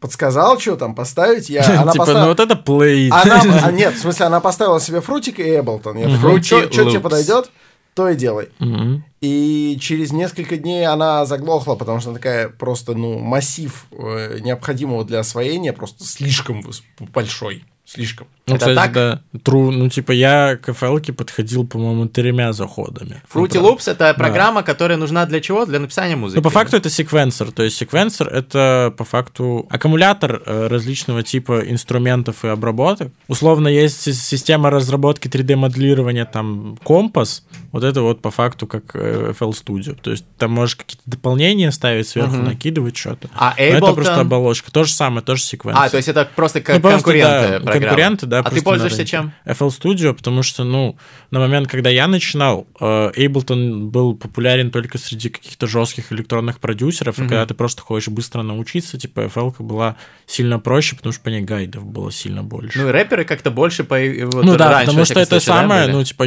[0.00, 1.50] подсказал, что там поставить.
[1.50, 3.10] Я, она Типа, поставила- ну вот это плей.
[3.10, 5.98] Она, а, нет, в смысле, она поставила себе фрутик и Эблтон.
[5.98, 7.50] Я такой, что тебе подойдет,
[8.00, 8.48] то и делай.
[8.60, 9.04] Мгм.
[9.20, 15.04] И через несколько дней она заглохла, потому что она такая просто, ну, массив э, необходимого
[15.04, 16.64] для освоения просто слишком
[17.12, 17.64] большой.
[17.92, 18.28] Слишком.
[18.46, 18.92] Ну, Это кстати, так?
[18.92, 19.20] да.
[19.38, 19.70] True.
[19.70, 23.22] Ну, типа, я к FL подходил, по-моему, тремя заходами.
[23.32, 25.66] Fruity Ну, Loops— это программа, которая нужна для чего?
[25.66, 26.36] Для написания музыки.
[26.38, 27.50] Ну, по факту это секвенсор.
[27.52, 33.12] То есть секвенсор— это, по факту, аккумулятор э, различного типа инструментов и обработок.
[33.28, 37.44] Условно, есть си- система разработки 3D-моделирования, там, компас.
[37.72, 39.96] Вот это вот, по факту, как э, FL Studio.
[40.00, 42.44] То есть там можешь какие-то дополнения ставить сверху, Мгм.
[42.46, 43.28] накидывать что-то.
[43.34, 43.94] А Но это Ableton...
[43.94, 44.70] просто оболочка.
[44.72, 45.84] То же самое, тоже секвенсор.
[45.84, 47.72] А, то есть это просто как Ну, просто, конкуренты да.
[47.80, 48.40] Конкуренты, да.
[48.40, 49.32] А ты пользуешься чем?
[49.44, 50.96] FL Studio, потому что, ну,
[51.30, 57.18] на момент, когда я начинал, э, Ableton был популярен только среди каких-то жестких электронных продюсеров,
[57.18, 57.28] и Мгм.
[57.28, 61.40] когда ты просто хочешь быстро научиться, типа FL была сильно проще, потому что по ней
[61.42, 62.78] гайдов было сильно больше.
[62.78, 63.96] Ну, и рэперы как-то больше по...
[63.98, 65.92] вот Ну да, раньше, потому что это да, были?
[65.92, 66.24] ну, типа,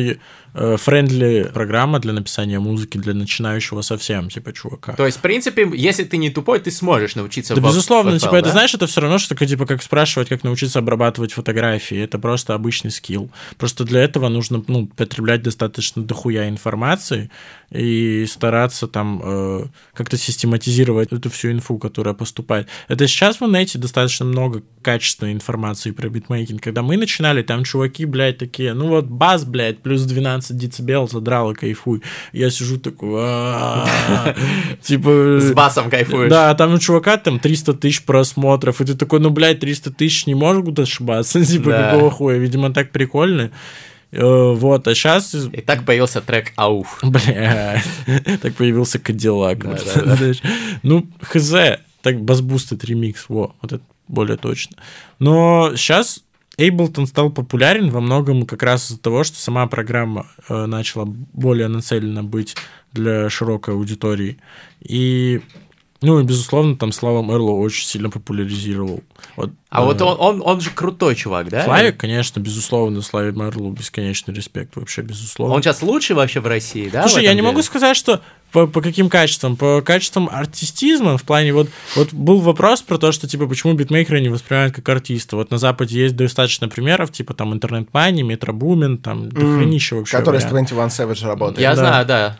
[0.56, 4.94] э, friendly программа для написания музыки для начинающего совсем, типа, чувака.
[4.94, 8.16] То есть, в принципе, если ты не тупой, ты сможешь научиться Да, в- безусловно, в
[8.16, 8.52] FL, типа, это, да?
[8.52, 11.98] знаешь, это все равно, что типа, как спрашивать, как научиться обрабатывать фотографии.
[11.98, 13.30] Это просто обычный скилл.
[13.58, 17.30] Просто для этого нужно, ну, потреблять достаточно дохуя информации
[17.72, 22.68] и стараться там э, как-то систематизировать эту всю инфу, которая поступает.
[22.88, 26.62] Это сейчас в инете достаточно много качественной информации про битмейкинг.
[26.62, 31.52] Когда мы начинали, там чуваки, блядь, такие, ну вот бас, блядь, плюс 12 децибел, задрал
[31.52, 32.02] и кайфуй.
[32.32, 34.36] Я сижу такой, «А-а-а».
[34.82, 35.40] типа...
[35.42, 36.30] С басом кайфуешь.
[36.30, 39.92] Да, а там у чувака там 300 тысяч просмотров, и ты такой, ну, блядь, 300
[39.92, 41.92] тысяч не могут ошибаться, типа, Да.
[41.92, 43.52] какого хуя, видимо, так прикольно.
[44.12, 47.00] Э, Вот, а сейчас, И так появился трек «Ауф».
[47.04, 47.82] бля,
[48.42, 49.58] так появился Кадиллак.
[50.84, 51.54] Ну, хз,
[52.02, 54.78] так басбустед ремикс, во, вот это более точно.
[55.20, 56.24] Но сейчас
[56.58, 61.68] Ableton стал популярен во многом как раз из-за того, что сама программа э, начала более
[61.68, 62.56] нацелена быть
[62.92, 64.38] для широкой аудитории.
[64.82, 65.42] И,
[66.04, 69.02] ну, и, безусловно, там Слава Мерлоу очень сильно популяризировал.
[69.36, 71.64] Вот, А э, вот он, он, он же крутой чувак, да?
[71.64, 75.56] Славик, конечно, безусловно, Славе Мерлоу бесконечный респект, вообще, безусловно.
[75.56, 77.08] Он сейчас лучший вообще в России, да?
[77.08, 77.64] Слушай, я этом не могу деле?
[77.64, 79.56] сказать, что по, по каким качествам.
[79.58, 84.22] По качествам артистизма, в плане вот, вот был вопрос про то, что типа почему битмейкеры
[84.22, 85.36] не воспринимают как артиста.
[85.38, 90.18] Вот на Западе есть достаточно примеров, типа там интернет мани Метро Бумин, там дохренища вообще.
[90.18, 90.78] Который с вариантов.
[90.78, 91.60] 21 Savage работает.
[91.60, 91.76] Я Да.
[91.76, 92.40] знаю, да.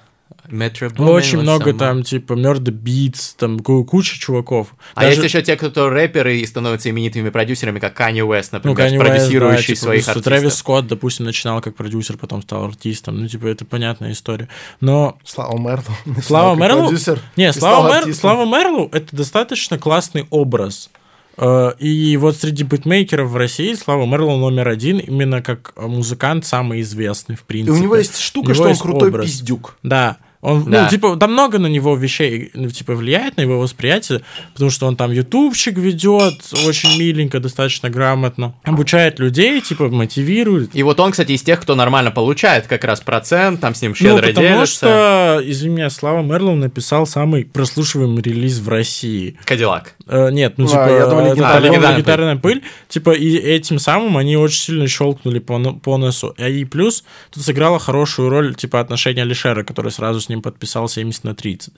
[0.50, 1.78] Metro Ну, Boomin, Очень вот много сам.
[1.80, 4.76] там, типа, Murder Beats, там ку- куча чуваков.
[4.96, 8.60] А Даже- есть еще те, кто рэперы и становятся именитыми продюсерами, как Kanye West, ну,
[8.64, 10.34] например, Kanye West, да, продюсирующий типа, своих что артистов.
[10.34, 13.20] Трэвис Скотт, допустим, начинал как продюсер, потом стал артистом.
[13.22, 14.50] Ну, типа, это понятная история.
[14.82, 15.96] Но Слава Мерлоу.
[16.24, 16.88] Слава Мерлоу?
[16.88, 18.22] продюсер Не, и Слава, Мер- артистом.
[18.22, 20.90] Слава Мерлоу это достаточно классный образ.
[21.36, 26.82] Э, И вот среди битмейкеров в России Слава Мерлоу номер один, именно как музыкант самый
[26.82, 27.76] известный, в И принципе.
[27.76, 29.26] у него есть штука, У него что он крутой образ.
[29.26, 29.76] пиздюк.
[29.82, 30.18] Да.
[30.44, 30.84] Он, Да.
[30.84, 34.22] ну, типа, там много на него вещей, ну, типа, влияет на его восприятие,
[34.54, 36.34] потому что он там ютубчик ведет,
[36.68, 40.76] очень миленько, достаточно грамотно, обучает людей, типа, мотивирует.
[40.76, 43.96] И вот он, кстати, из тех, кто нормально получает как раз процент, там с ним
[43.96, 44.76] щедро ну, потому делятся.
[44.76, 49.38] что, извини меня, Слава Мерлоу написал самый прослушиваемый релиз в России.
[49.46, 49.96] Кадиллак.
[50.08, 51.92] Э, нет, ну А, типа я думал, легендарная это пыль.
[51.98, 52.64] легендарная пыль.
[52.90, 56.34] Типа и этим самым они очень сильно щелкнули по, по носу.
[56.38, 60.88] А И плюс тут сыграла хорошую роль типа отношения Алишера, который сразу с ним подписал
[60.90, 61.74] 70 на 30.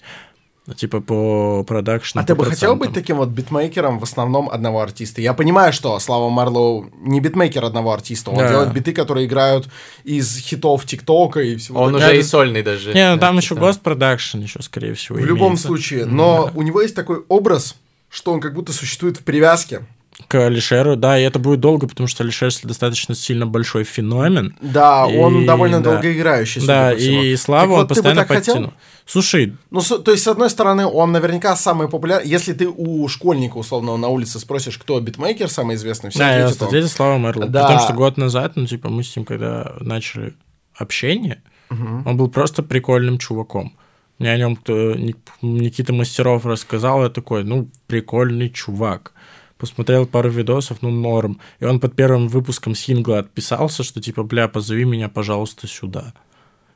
[0.68, 2.22] Ну, Типа по продакшну.
[2.22, 3.02] А ты по бы хотел быть процентам.
[3.04, 5.22] таким вот битмейкером в основном одного артиста?
[5.22, 8.32] Я понимаю, что Слава Марлоу не битмейкер одного артиста.
[8.32, 8.50] Он Да.
[8.50, 9.68] делает биты, которые играют
[10.04, 12.10] из хитов ТикТока и всего Он такого.
[12.10, 12.96] уже и сольный даже.
[12.96, 13.62] Не, ну там Да, еще да.
[13.62, 15.68] Ghost Production еще, скорее всего, В любом имеется.
[15.68, 16.06] случае.
[16.06, 17.76] Но у него есть такой образ,
[18.16, 19.86] что он как будто существует в привязке.
[20.30, 24.56] К Алишеру, да, и это будет долго, потому что Алишер достаточно сильно большой феномен.
[24.62, 25.92] Да, он И, довольно да.
[25.92, 28.54] долгоиграющий, Да, и Так Славу вот, он ты бы постоянно так хотел?
[28.56, 28.74] подтянул.
[29.06, 32.30] Слушай, Ну, с- то есть, с одной стороны, он наверняка самый популярный.
[32.30, 36.44] Если ты у школьника, условно, на улице спросишь, кто битмейкер самый известный, все Да, я
[36.46, 36.68] ответят он.
[36.70, 37.50] ответил Слава Мерлоу.
[37.50, 37.64] Да.
[37.64, 40.34] Потому что год назад, ну, типа, мы с ним, когда начали
[40.76, 43.76] общение, он был просто прикольным чуваком.
[44.20, 49.14] Мне о нем кто- Ник- Никита Мастеров рассказал, я такой, ну, прикольный чувак.
[49.58, 51.40] Посмотрел пару видосов, ну, норм.
[51.60, 56.14] И он под первым выпуском сингла отписался, что, типа, бля, позови меня, пожалуйста, сюда.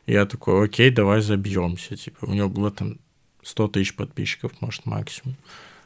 [0.06, 1.96] И я такой, окей, давай забьемся.
[1.96, 2.98] Типа, у него было там
[3.44, 5.36] 100 тысяч подписчиков, может, максимум.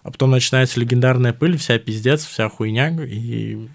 [0.04, 3.70] а потом начинается легендарная пыль, вся пиздец, вся хуйня, и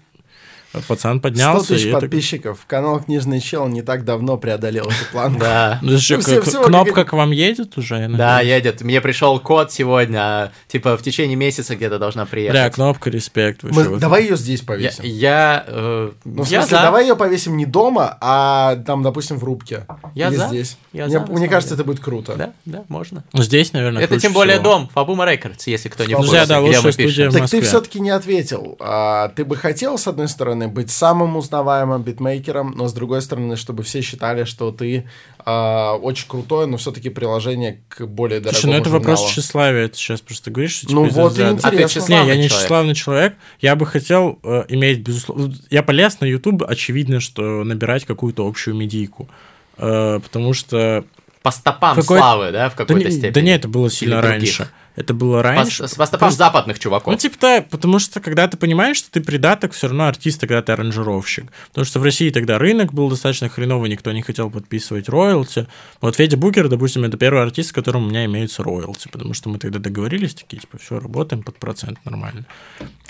[0.87, 1.63] Пацан поднялся.
[1.65, 2.59] 100 тысяч и это- подписчиков.
[2.67, 5.39] Канал Книжный Чел не так давно преодолел эту планку.
[5.39, 5.79] Да.
[5.81, 7.95] Ну, что, все- к- всего кнопка как- к вам едет уже?
[7.95, 8.81] я Да, едет.
[8.81, 12.73] Мне пришел код сегодня, а, типа в течение месяца где-то должна Бля, приехать.
[12.75, 13.63] кнопка респект.
[13.63, 13.79] вообще.
[13.79, 15.03] Мы- Вот давай ее здесь повесим.
[15.03, 16.83] я, э, Ну, в я смысле, за.
[16.83, 19.85] давай ее повесим не дома, а там, допустим, в рубке.
[20.13, 20.47] Я Или за.
[20.49, 20.77] здесь.
[20.93, 22.35] Я мне кажется, это будет круто.
[22.35, 23.23] Да, да, можно.
[23.33, 24.63] Ну, Здесь, наверное, Это тем более всего.
[24.71, 27.31] дом, Фабума Рекордс, если кто не в курсе, да, где мы пишем.
[27.31, 28.77] Так ты все-таки не ответил.
[28.79, 33.55] А, ты бы хотел, с одной стороны, быть самым узнаваемым битмейкером, но с другой стороны,
[33.55, 35.07] чтобы все считали, что ты
[35.45, 39.31] а, очень крутое, но все-таки приложение к более дорогому Слушай, ну это вопрос журналу.
[39.33, 39.87] тщеславия.
[39.87, 41.67] Ты сейчас просто говоришь, что Ну вот и интересно.
[41.67, 42.51] А ты Не, я тщеславный не человек.
[42.51, 43.35] тщеславный человек.
[43.61, 45.53] Я бы хотел э, иметь, безусловно...
[45.69, 49.29] Я полез на YouTube, очевидно, что набирать какую-то общую медийку.
[49.77, 51.05] Э, потому что...
[51.41, 53.31] По стопам Какой- славы, да, в Да какой-то не, степени.
[53.31, 54.39] да не, это было сильно других.
[54.59, 54.69] раньше.
[54.99, 55.87] Это было раньше.
[55.87, 57.13] с- по стопам западных чуваков.
[57.13, 60.61] Ну, типа, да, потому что когда ты понимаешь, что ты придаток, все равно артист, когда
[60.61, 61.45] ты аранжировщик.
[61.69, 65.67] Потому что в России тогда рынок был достаточно хреновый, никто не хотел подписывать роялти.
[66.01, 69.49] Вот Федя Букер, допустим, это первый артист, с которым у меня имеются роялти, потому что
[69.49, 72.45] мы тогда договорились, такие, типа, все, работаем под процент нормально.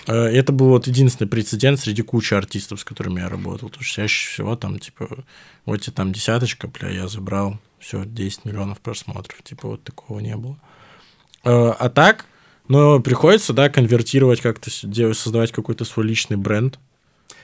[0.06, 3.70] Э, Это был вот единственный прецедент среди кучи артистов, с которыми я работал.
[3.70, 5.08] Потому что чаще всего там, типа,
[5.66, 9.42] вот тебе там десяточка, бля, я забрал, все, 10 миллионов просмотров.
[9.44, 10.58] Типа, вот такого не было.
[11.44, 12.26] Э, А так,
[12.68, 16.78] но приходится, да, конвертировать как-то, создавать какой-то свой личный бренд.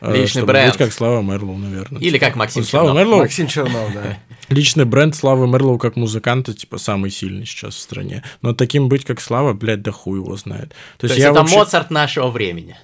[0.01, 0.71] э, Личный чтобы бренд.
[0.71, 2.01] быть как Слава Мерлоу, наверное.
[2.01, 3.01] Или как Максим Вот Слава Чернов.
[3.03, 4.17] Мерлоу, Максим Чернов, да.
[4.49, 8.21] личный бренд Славы Мерлоу как музыканта, типа, самый сильный сейчас в стране.
[8.41, 10.69] Но таким быть, как Слава, блядь, да хуй его знает.
[10.97, 12.75] То То есть я это вообще- Моцарт нашего времени.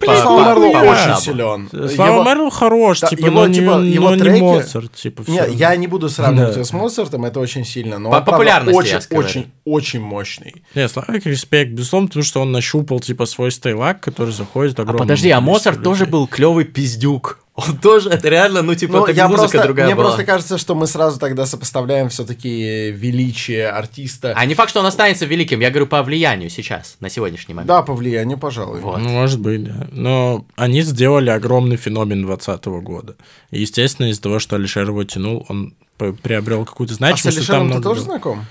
[0.00, 1.88] Блядь, Слава Мерлоу очень силен.
[1.94, 5.42] Слава Мерлоу хорош, типа, его, но не, типа, его но не треки- Моцарт, типа, Не,
[5.42, 5.52] всё.
[5.52, 6.54] я не буду сравнивать Да.
[6.54, 10.62] его с Моцартом, это очень сильно, но По он, популярности, очень, очень, очень мощный.
[10.74, 15.04] Не, Славик респект, безусловно, потому что он нащупал, типа, свой стейлак, который заходит А огромному
[15.04, 17.40] подожди, а Моцарт тоже был клевый пиздюк.
[17.66, 20.06] Он тоже, это реально, ну, типа, Ну, так я музыка просто, другая мне была.
[20.06, 24.32] просто кажется, что мы сразу тогда сопоставляем все-таки величие артиста.
[24.36, 27.66] А не факт, что он останется великим, я говорю по влиянию сейчас, на сегодняшний момент.
[27.66, 28.78] Да, по влиянию, пожалуй.
[28.80, 29.00] Вот.
[29.00, 29.88] Ну, может быть, да.
[29.90, 33.16] Но они сделали огромный феномен 2020 года.
[33.50, 37.26] И, естественно, из-за того, что Алишер его тянул, он приобрел какую-то А с значимость.
[37.26, 38.46] и там Алишером ты много тоже знаком?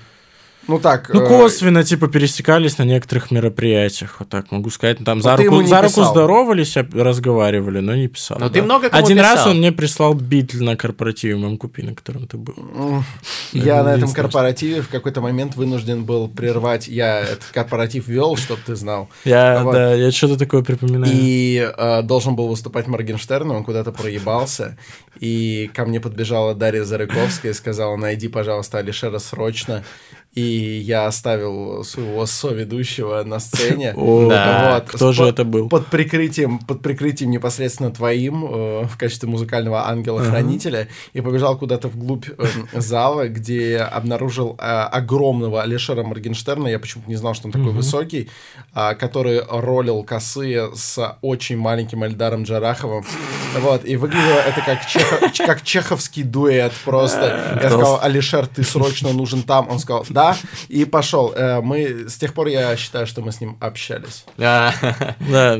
[0.68, 1.08] Ну так.
[1.14, 4.98] Ну, э, косвенно, типа, пересекались на некоторых мероприятиях, вот так могу сказать.
[5.02, 8.38] Там за ты руку, за руку здоровались, разговаривали, но не писал.
[8.38, 8.54] Но да.
[8.54, 9.50] ты много кому Один раз писал.
[9.50, 12.54] он мне прислал бит на корпоративе моем купи, на котором ты был.
[13.52, 16.86] Я на этом корпоративе в какой-то момент вынужден был прервать.
[16.86, 19.08] Я этот корпоратив вел, чтобы ты знал.
[19.24, 19.72] Я, Вот.
[19.72, 21.10] да, я что-то такое припоминаю.
[21.14, 24.76] И э, должен был выступать Моргенштерн, он куда-то проебался.
[25.18, 29.82] И ко мне подбежала Дарья Зарыковская и сказала, найди, пожалуйста, Алишера срочно.
[30.34, 30.42] И
[30.84, 33.92] я оставил своего соведущего на сцене.
[33.96, 34.84] О, Да.
[34.86, 35.68] кто С- же под- это был?
[35.68, 42.26] Под прикрытием, под прикрытием непосредственно твоим э, в качестве музыкального ангела-хранителя и побежал куда-то вглубь
[42.28, 42.46] э,
[42.78, 48.28] зала, где обнаружил э, огромного Алишера Моргенштерна, я почему-то не знал, что он такой высокий,
[48.74, 53.04] а, который ролил косые с очень маленьким Эльдаром Джараховым.
[53.60, 57.58] Вот, и выглядело это как, чехо- как чеховский дуэт просто.
[57.60, 59.68] Я сказал, Алишер, ты срочно нужен там.
[59.70, 60.36] Он сказал, да,
[60.68, 61.32] и пошел.
[61.34, 64.24] Э, Мы, с тех пор я считаю, что мы с ним общались.
[64.38, 64.72] А,
[65.20, 65.56] Да,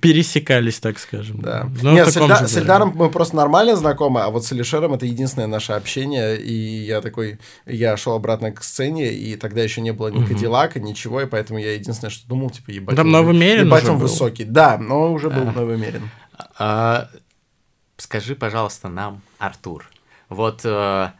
[0.00, 1.40] пересекались, так скажем.
[1.40, 1.68] Да.
[1.82, 2.56] Но Нет, в с, Эльда- с.
[2.56, 6.52] Эльдаром мы просто нормально знакомы, а вот с Алишером это единственное наше общение, и
[6.86, 11.20] я такой, я шел обратно к сцене, и тогда еще не было ни Кадиллака, ничего,
[11.22, 13.98] и поэтому я единственное, что думал, типа, ебать, Там он- Новый Мерин ебать уже он
[13.98, 14.06] был.
[14.06, 14.44] высокий.
[14.44, 16.10] Да, но уже был Новый Мерин.
[16.58, 17.08] а,
[17.96, 19.88] Скажи, пожалуйста, нам, Артур,
[20.28, 21.10] вот э,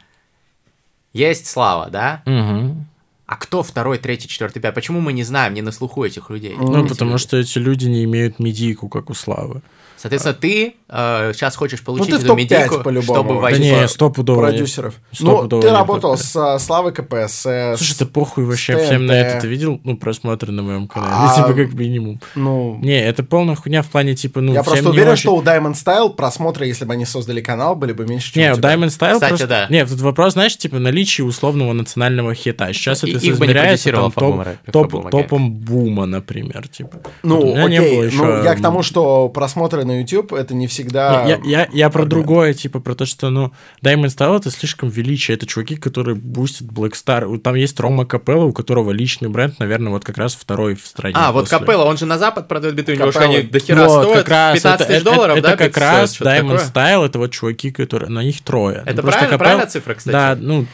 [1.17, 2.23] есть Слава, да?
[2.27, 2.87] Мгм.
[3.27, 4.75] А кто второй, третий, четвертый, пятый?
[4.77, 6.55] Почему мы не знаем, не на слуху этих людей?
[6.57, 7.23] Ну, Эти потому люди.
[7.23, 9.63] что эти люди не имеют медийку, как у Славы.
[9.97, 13.71] Соответственно, ты э, сейчас хочешь получить Ну, ты эту топ-5 медийку, чтобы войти...
[13.71, 14.41] Да не, стопудово.
[14.41, 14.95] Продюсеров.
[15.13, 17.43] Стопудово Ну, ты работал с а, Славой КПСС.
[17.77, 19.41] Слушай, ты похуй вообще с всем на это.
[19.41, 21.15] Ты видел, ну, просмотры на моем канале?
[21.31, 22.21] А, типа, как минимум.
[22.35, 25.21] Ну, Не, это полная хуйня в плане, типа, ну, я всем просто не уверен, очень-
[25.23, 28.53] что у Diamond Style просмотры, если бы они создали канал, были бы меньше, чем Не,
[28.53, 28.57] у.
[28.57, 29.47] Diamond Style Кстати, просто...
[29.47, 29.67] да.
[29.71, 32.73] Не, тут вопрос, знаешь, типа, наличие условного национального хита.
[32.73, 36.99] Сейчас И- это их бы не соизмеряется там, топ- топ- топом бума, например, типа.
[37.23, 41.25] Ну, окей, ну, я к тому, что просмотры на YouTube это не всегда...
[41.27, 45.37] Я, я, я про другое, типа, про то, что, ну, Diamond Style это слишком величие.
[45.37, 47.39] Это чуваки, которые бустят Black Star.
[47.39, 51.15] Там есть Рома Капелло, у которого личный бренд, наверное, вот как раз второй в стране.
[51.17, 51.59] А, вот после.
[51.59, 53.35] Капелла, он же на Запад продает биты, у него же Капелла.
[53.39, 55.67] они до хера Вот, стоят, как раз 15 это- тысяч это- долларов, это, да, как
[55.69, 56.59] бит стоит, раз что-то Diamond такое?
[56.99, 58.83] Style, это вот чуваки, которые, на них трое.
[58.85, 60.13] Это Ну, правильно, Капелло- правильная цифра, кстати?
[60.13, 60.67] Да, ну,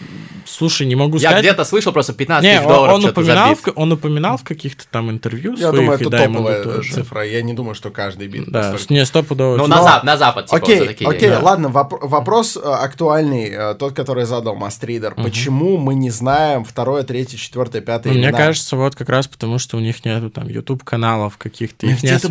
[0.52, 1.40] Слушай, не могу Я сказать.
[1.44, 4.44] где-то слышал просто 15 Не, тысяч он, долларов он что-то упоминал, в, он упоминал в
[4.44, 6.92] каких-то там интервью Я своих, думаю, это Даймонду топовая тоже.
[6.92, 7.22] цифра.
[7.26, 8.94] Я не думаю, что каждый бит Да, настолько.
[8.94, 9.56] не, стопудово.
[9.56, 11.42] Ну, Но- на, зап- на запад, типа, Окей, такие окей, деньги.
[11.42, 15.14] ладно, воп- вопрос э, актуальный, э, тот, который задал Мастридер.
[15.14, 18.38] Почему мы не знаем второе, третье, четвертое, пятое Ну, Мне имена?
[18.38, 22.28] кажется, вот как раз потому, что у них нету там YouTube-каналов каких-то, их не бабла.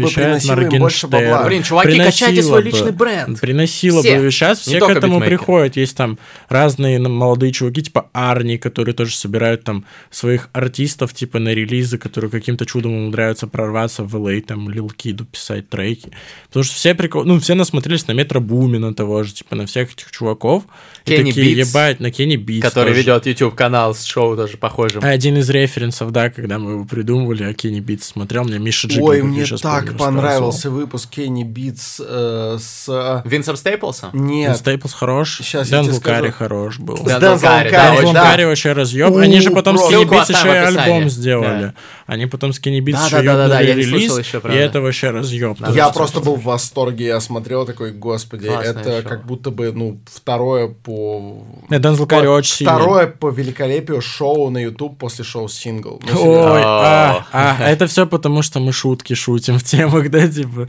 [0.58, 1.46] Моргенштерн.
[1.48, 2.70] Блин, чуваки, Приносило качайте свой бы.
[2.70, 3.40] личный бренд.
[3.40, 4.20] Приносило Все.
[4.20, 4.32] бы.
[4.32, 5.76] Сейчас Не все к этому приходят.
[5.78, 6.18] Есть там
[6.50, 12.30] разные молодые чуваки, типа Арни, которые тоже собирают там своих артистов, типа на релизы, которые
[12.32, 16.12] каким-то чудом умудряются прорваться в LA, там, Лил Киду писать треки.
[16.47, 17.24] Потому что все прикол...
[17.24, 20.63] Ну, все насмотрелись на Metro Boomin'а того же, типа, на всех этих чуваков.
[21.06, 22.68] и Kenny такие, Beats, ебать, на Kenny Beats.
[22.67, 23.00] Который тоже.
[23.00, 25.04] ведет YouTube-канал с шоу тоже похожим.
[25.04, 29.04] Один из референсов, да, когда мы его придумывали, а Kenny Beats смотрел, мне Миша Джиган,
[29.04, 33.21] Ой, мне так помню, понравился выпуск Kenny Beats э, с...
[33.26, 34.10] Винсом Стейплсом?
[34.13, 36.15] Нет, Стейплс хорош, я Дензел тебе скажу.
[36.15, 36.97] Карри хорош был.
[36.97, 38.48] Да, Дензелом Карри, да, Дензел да.
[38.48, 39.16] Вообще разъеб.
[39.16, 41.62] Они же потом оставим еще и альбом сделали.
[41.62, 41.74] Да.
[42.08, 44.42] Они потом Кенни Битс Да, еще да, да, да, да, ёбнули я не релиз, еще,
[44.44, 45.58] и это вообще разъеб.
[45.60, 45.72] Да.
[45.72, 49.10] Я просто был в восторге, я смотрел такой, господи, Классное это шоу.
[49.10, 51.46] как будто бы, ну, второе по...
[51.70, 52.74] Карри по- очень сильный.
[52.74, 56.02] Второе по великолепию шоу на YouTube после шоу «Сингл».
[56.12, 56.32] Ну.
[56.32, 60.68] Ой, а, а, это все потому, что мы шутки шутим в темах, да, типа.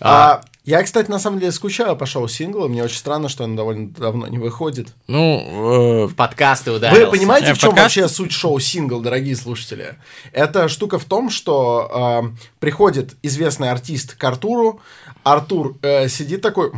[0.00, 3.44] А, я, кстати, на самом деле скучаю по шоу «Сингл», и мне очень странно, что
[3.44, 4.88] оно довольно давно не выходит.
[5.08, 7.04] Ну, э, В подкасты ударился.
[7.04, 9.96] Вы понимаете, Э, в чем подкаст- вообще суть шоу «Сингл», дорогие слушатели?
[10.32, 14.80] Эта штука в том, что э, приходит известный артист к Артуру,
[15.22, 16.70] Артур э, сидит такой,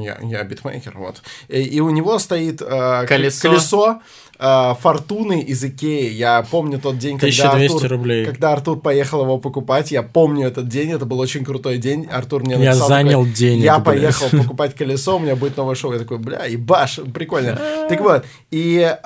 [0.00, 3.48] я, я битмейкер, вот, и, и у него стоит э, Колесо.
[3.48, 4.00] колесо
[4.38, 6.10] э, фортуны из Икеи.
[6.10, 8.24] Я помню тот день, когда 1200 Артур, рублей.
[8.26, 9.90] когда Артур поехал его покупать.
[9.90, 12.06] Я помню этот день, это был очень крутой день.
[12.10, 13.84] Артур мне Я написал занял такой, денег, Я блядь».
[13.84, 15.92] поехал покупать колесо, у меня будет новое шоу.
[15.92, 17.58] Я такой, бля, ебаш, прикольно.
[17.88, 19.02] Так вот, и э,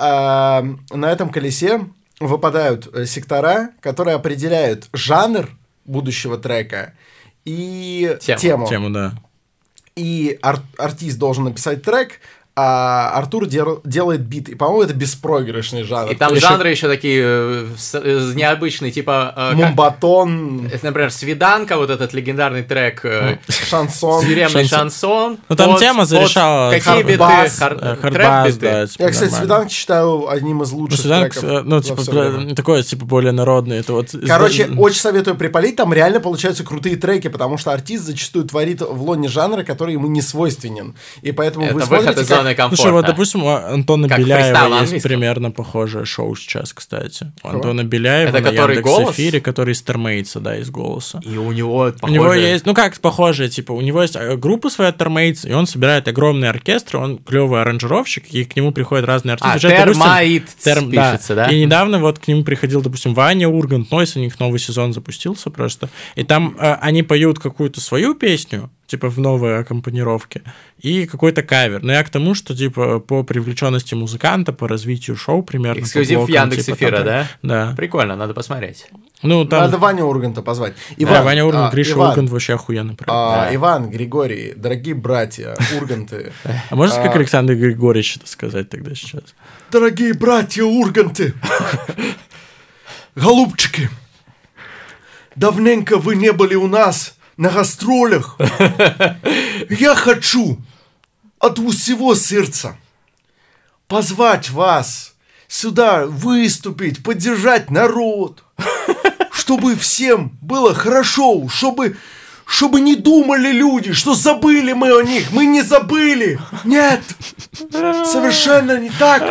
[0.90, 1.80] на этом колесе
[2.20, 5.48] выпадают э, сектора, которые определяют жанр
[5.84, 6.94] будущего трека
[7.44, 8.38] и Тему.
[8.40, 8.66] тему.
[8.68, 9.12] тему, да.
[9.96, 12.20] И ар- артист должен написать трек,
[12.60, 14.48] а Артур дел- делает бит.
[14.48, 16.10] И, по-моему, это беспроигрышный жанр.
[16.10, 19.32] И там Еще жанры еще такие э, э, необычные, типа...
[19.36, 19.56] э, как-
[20.02, 24.22] Мумбатон, это, например, «Свиданка», вот этот легендарный трек, э, шансон.
[24.22, 24.78] «Свирепный Шансон.
[24.78, 25.38] шансон».
[25.48, 27.18] Ну, там под- тема под зарешала Какие биты?
[27.18, 28.60] хардбас, Э, Хардбас, биты?
[28.60, 28.86] да.
[28.86, 29.38] типа, Я, кстати, нормально.
[29.54, 31.64] свиданки считаю одним из Ну, лучших свиданка, треков.
[31.64, 33.80] ну, типа, такое, типа, более народное.
[33.80, 34.08] Это вот...
[34.26, 38.80] Короче, из- очень советую припалить, там реально получаются крутые треки, потому что артист зачастую творит
[38.80, 40.94] в лоне жанра, который ему не свойственен.
[41.22, 42.82] И поэтому Это вы выход смотрите, из как- зоны комфорта.
[42.82, 47.32] Слушай, вот, допустим, у Антона Как Беляева есть примерно похожее шоу сейчас, кстати.
[47.42, 47.48] У?
[47.48, 49.14] Антона Беляева Это на который Яндекс голос?
[49.14, 51.20] Эфире, который из Термейтса, да, из голоса.
[51.24, 54.70] И у него У него есть, ну как похожее, типа, у него есть э, группа
[54.70, 59.34] своя Термейтс, и он собирает огромный оркестр, он клевый аранжировщик, и к нему приходят разные
[59.34, 59.68] артисты.
[59.68, 61.46] А, термаид Терм- пишется, да?
[61.46, 65.50] И недавно вот к нему приходил, допустим, Ваня Ургант, Нойс, у них новый сезон запустился
[65.50, 65.88] просто.
[66.14, 70.42] И там э, они поют какую-то свою песню, типа в новой аккомпанировке,
[70.78, 71.82] и какой-то кавер.
[71.82, 75.80] Но я к тому, что, типа, по привлеченности музыканта, по развитию шоу примерно.
[75.80, 77.28] Эксклюзив блокам, Яндекс типа, эфира, там- да?
[77.42, 77.74] Да.
[77.76, 78.86] Прикольно, надо посмотреть.
[79.22, 79.60] Ну, там...
[79.60, 80.72] Надо Ваню Урганта позвать.
[80.96, 82.96] Да, Ваня Ургант, а, Гриша Иван, Ургант вообще охуенно.
[83.06, 83.54] а, Да.
[83.54, 86.32] Иван, Григорий, дорогие братья, Урганты.
[86.70, 89.34] А можешь как а- Александр Григорьевич это сказать тогда сейчас?
[89.70, 91.34] Дорогие братья Урганты,
[93.14, 93.90] голубчики,
[95.36, 98.36] давненько вы не были у нас на гастролях.
[99.70, 100.58] Я хочу
[101.38, 102.76] от всего сердца
[103.86, 105.14] позвать вас
[105.46, 108.44] сюда выступить, поддержать народ,
[109.32, 111.96] чтобы всем было хорошо, чтобы
[112.50, 115.30] чтобы не думали люди, что забыли мы о них.
[115.32, 116.38] Мы не забыли.
[116.64, 117.00] Нет.
[117.52, 119.22] Совершенно не так.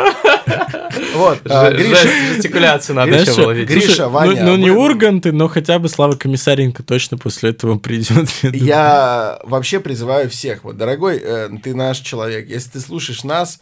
[1.15, 3.75] Вот, а, Гриша, жест- Жестикуляцию надо Гриша, еще было видеть.
[3.75, 7.77] Гриша, ну- Ваня, ну, не вы- Урганты, но хотя бы Слава Комиссаренко точно после этого
[7.79, 8.29] придет.
[8.43, 13.59] Я вообще призываю всех, вот, дорогой, э, ты наш человек, если ты слушаешь нас,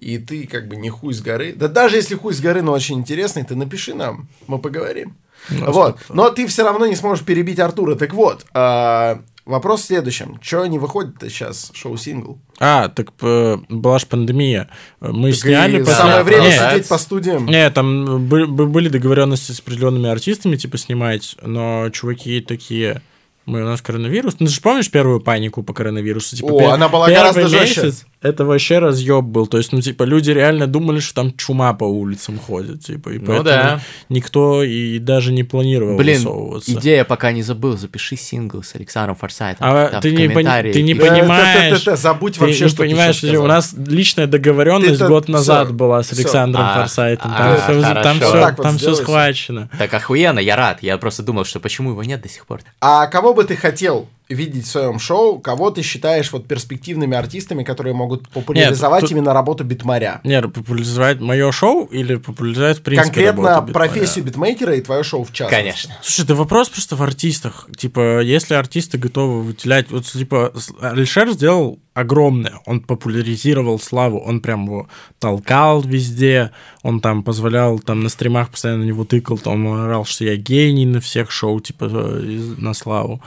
[0.00, 2.72] и ты как бы не хуй с горы, да даже если хуй с горы, но
[2.72, 5.14] очень интересный, ты напиши нам, мы поговорим.
[5.50, 7.94] Вот, но ты все равно не сможешь перебить Артура.
[7.94, 10.38] Так вот, а, вопрос в следующем.
[10.42, 12.38] Чего не выходит-то сейчас шоу-сингл?
[12.58, 14.68] А, так э, была же пандемия.
[15.00, 15.76] Мы Так сняли...
[15.76, 16.70] и после- Самое время Не, да.
[16.72, 17.46] сидеть по студиям.
[17.46, 23.02] Не, там бы- бы- были договоренности с определенными артистами, типа, снимать, но чуваки такие...
[23.44, 24.34] Мы, у нас коронавирус.
[24.40, 26.34] Ну, ты же помнишь первую панику по коронавирусу?
[26.34, 27.92] Типа, О, пер- она была гораздо жестче.
[28.22, 29.46] Это вообще разъеб был.
[29.46, 32.84] То есть, ну, типа, люди реально думали, что там чума по улицам ходит.
[32.84, 33.80] Типа, и Ну поэтому да.
[34.08, 36.72] никто и даже не планировал Блин, высовываться.
[36.72, 37.76] идея пока не забыл.
[37.76, 39.66] Запиши сингл с Александром Форсайтом.
[39.68, 41.70] А Там ты не, пони- ты не понимаешь.
[41.70, 44.92] да, да, да, забудь Ты вообще, не что ты понимаешь, что у нас личная договоренность
[44.94, 46.12] Ты-то год назад была с.
[46.12, 47.30] Александром А, Форсайтом.
[47.34, 48.02] а, Там, всё- хорошо.
[48.02, 49.70] там Вот все, вот там все схвачено.
[49.78, 50.78] Так охуенно, я рад.
[50.82, 52.60] Я просто думал, что почему его нет до сих пор.
[52.80, 55.38] А кого бы ты хотел видеть в своем шоу?
[55.38, 60.20] Кого ты считаешь вот перспективными артистами, которые могут популяризовать тут- именно работу битмаря?
[60.24, 65.32] Нет, популяризовать мое шоу или популяризовать, в принципе, Конкретно профессию битмейкера и твое шоу в
[65.32, 65.62] частности.
[65.62, 65.94] Конечно.
[66.02, 67.68] Слушай, это вопрос просто в артистах.
[67.76, 69.90] Типа, если артисты готовы выделять...
[69.90, 72.60] Вот, типа, Алишер сделал огромное.
[72.66, 74.18] Он популяризировал славу.
[74.18, 76.50] Он прям его толкал везде.
[76.82, 79.38] Он там позволял, там на стримах постоянно на него тыкал.
[79.38, 83.22] Там он орал, что я гений на всех шоу, типа, э, на славу.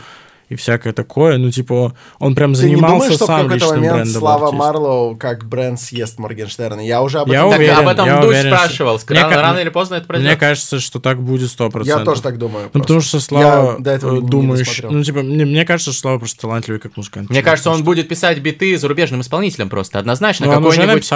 [0.50, 1.38] И всякое такое.
[1.38, 4.20] Ну, типа, он прям Ты не занимался думаешь, что в сам какой-то личным момент брендом
[4.20, 4.52] Слава?
[4.52, 6.82] Марлоу как бренд съест Моргенштерна?
[6.82, 7.50] Я уже об Я этом...
[7.52, 9.00] Так уверен, об этом я Дудь уверен, что- спрашивал.
[9.10, 10.40] Мне Рано, рано или поздно это Мне произойдет.
[10.40, 11.86] кажется, что так будет 100%.
[11.86, 12.64] Я тоже так думаю.
[12.66, 12.80] Ну, просто.
[12.80, 14.92] потому что Слава, Я до этого э, не думаешь, досмотрел.
[14.92, 17.30] ну, типа, мне, мне кажется, что Слава просто талантливый как музыкант.
[17.30, 20.00] Мне кажется, он что- будет писать биты зарубежным исполнителям просто.
[20.00, 20.48] Однозначно.
[20.48, 21.08] Ну, уже Какой-нибудь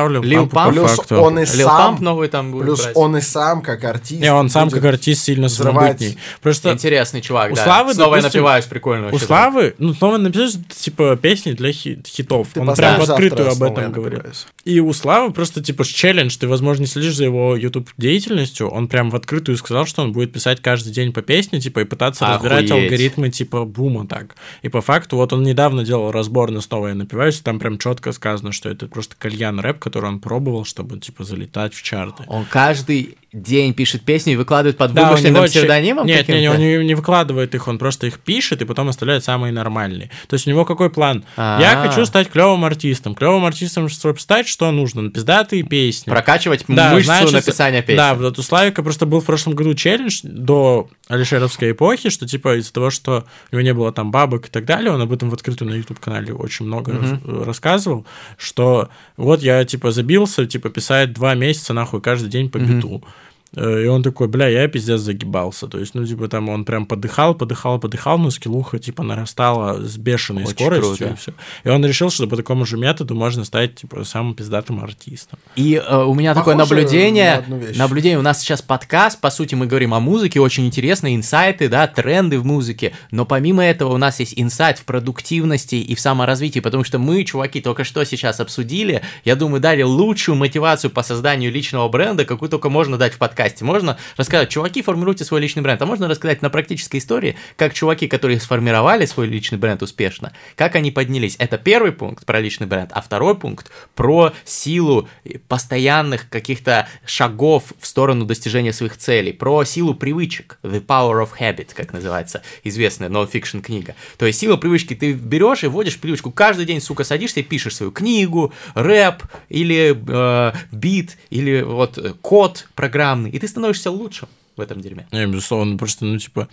[0.52, 0.70] по Pump.
[0.74, 1.16] Плюс факту.
[1.18, 1.98] он и сам...
[2.02, 2.96] Новый там будет Плюс брать.
[2.96, 4.22] он и сам, как артист...
[4.22, 6.18] Не, он сам как артист сильно самобытней.
[6.42, 7.64] Просто Интересный чувак, у да.
[7.64, 9.08] Славы, Снова я напиваюсь, прикольно.
[9.12, 9.23] у.
[9.26, 12.50] Славы, ну, снова написать, типа, песни для хи- хитов.
[12.54, 14.24] Ты он прям в открытую об этом говорит.
[14.66, 16.38] И у Славы просто, типа, челлендж.
[16.38, 18.70] Ты, возможно, не следишь за его YouTube деятельностью.
[18.70, 21.84] Он прям в открытую сказал, что он будет писать каждый день по песне, типа, и
[21.84, 22.84] пытаться разбирать Охуеть.
[22.84, 24.36] алгоритмы, типа, бума так.
[24.62, 27.78] И по факту, вот он недавно делал разбор на снова я напиваюсь, и там прям
[27.78, 32.24] четко сказано, что это просто кальян рэп, который он пробовал, чтобы, типа, залетать в чарты.
[32.28, 36.34] Он каждый день пишет песни и выкладывает под Да, вымышленным него че- псевдонимом Нет, не,
[36.36, 36.56] не, каким-то?
[36.56, 40.12] он не, не выкладывает их, он просто их пишет и потом оставляет самые нормальные.
[40.28, 41.26] То есть у него какой план?
[41.38, 41.88] Я А.
[41.88, 43.16] хочу стать клевым артистом.
[43.16, 45.10] Клевым артистом, чтобы стать, что нужно?
[45.10, 46.10] Пиздатые песни.
[46.12, 47.98] Прокачивать Да, мышцу знаешь, написания песен.
[47.98, 52.58] Да, вот у Славика просто был в прошлом году челлендж до Алишеровской эпохи, что типа
[52.60, 55.30] из-за того, что у него не было там бабок и так далее, он об этом
[55.30, 58.06] в открытую на YouTube-канале очень много рас- рассказывал,
[58.38, 63.04] что вот я типа забился, типа писать два месяца нахуй каждый день по биту.
[63.04, 63.08] Э,
[63.56, 65.68] И он такой, бля, я пиздец загибался.
[65.68, 69.96] То есть, ну, типа, там он прям подыхал, подыхал, подыхал, но скиллуха, типа, нарастала с
[69.98, 70.98] бешеной Очень скоростью.
[70.98, 71.14] круто.
[71.14, 71.32] И, всё.
[71.64, 75.38] и он решил, что по такому же методу можно стать, типа, самым пиздатым артистом.
[75.56, 77.32] И э, у меня такое Похоже наблюдение.
[77.34, 77.78] на одну вещь.
[77.78, 78.18] Наблюдение.
[78.18, 82.40] У нас сейчас подкаст, по сути, мы говорим о музыке, очень интересные инсайты, да, тренды
[82.40, 82.94] в музыке.
[83.12, 87.24] Но помимо этого у нас есть инсайт в продуктивности и в саморазвитии, потому что мы,
[87.24, 92.50] чуваки, только что сейчас обсудили, я думаю, дали лучшую мотивацию по созданию личного бренда, какую
[92.50, 93.43] только можно дать в подкасте.
[93.62, 98.08] Можно рассказать, чуваки, формируйте свой личный бренд, а можно рассказать на практической истории, как чуваки,
[98.08, 101.36] которые сформировали свой личный бренд успешно, как они поднялись.
[101.40, 105.08] Это первый пункт про личный бренд, а второй пункт про силу
[105.48, 111.70] постоянных каких-то шагов в сторону достижения своих целей, про силу привычек, the power of habit,
[111.74, 113.96] как называется известная non-fiction книга.
[114.18, 117.76] То есть сила привычки, ты берешь и вводишь привычку, каждый день, сука, садишься и пишешь
[117.76, 124.30] свою книгу, рэп или э, бит, или вот э, код программный, и ты становишься лучшим
[124.56, 125.08] в этом дерьме.
[125.12, 126.48] Не, безусловно, просто, ну, типа,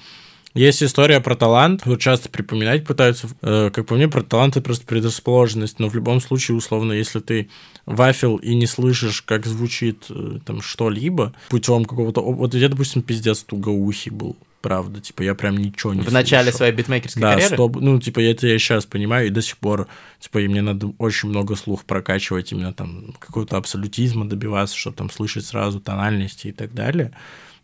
[0.54, 4.64] есть история про талант, вот часто припоминать пытаются, э, как по мне, про талант это
[4.64, 7.48] просто предрасположенность, но в любом случае, условно, если ты
[7.86, 12.20] вафел и не слышишь, как звучит э, там что-либо, путем какого-то...
[12.20, 16.58] Вот я, допустим, пиздец тугоухий был, правда, типа, я прям ничего не В начале слышал.
[16.58, 17.54] своей битмейкерской Да, карьеры.
[17.54, 19.86] стоп, ну, типа, это я сейчас понимаю, и до сих пор,
[20.18, 25.10] типа, и мне надо очень много слух прокачивать, именно там какого-то абсолютизма добиваться, чтобы там
[25.10, 27.12] слышать сразу тональности и так далее.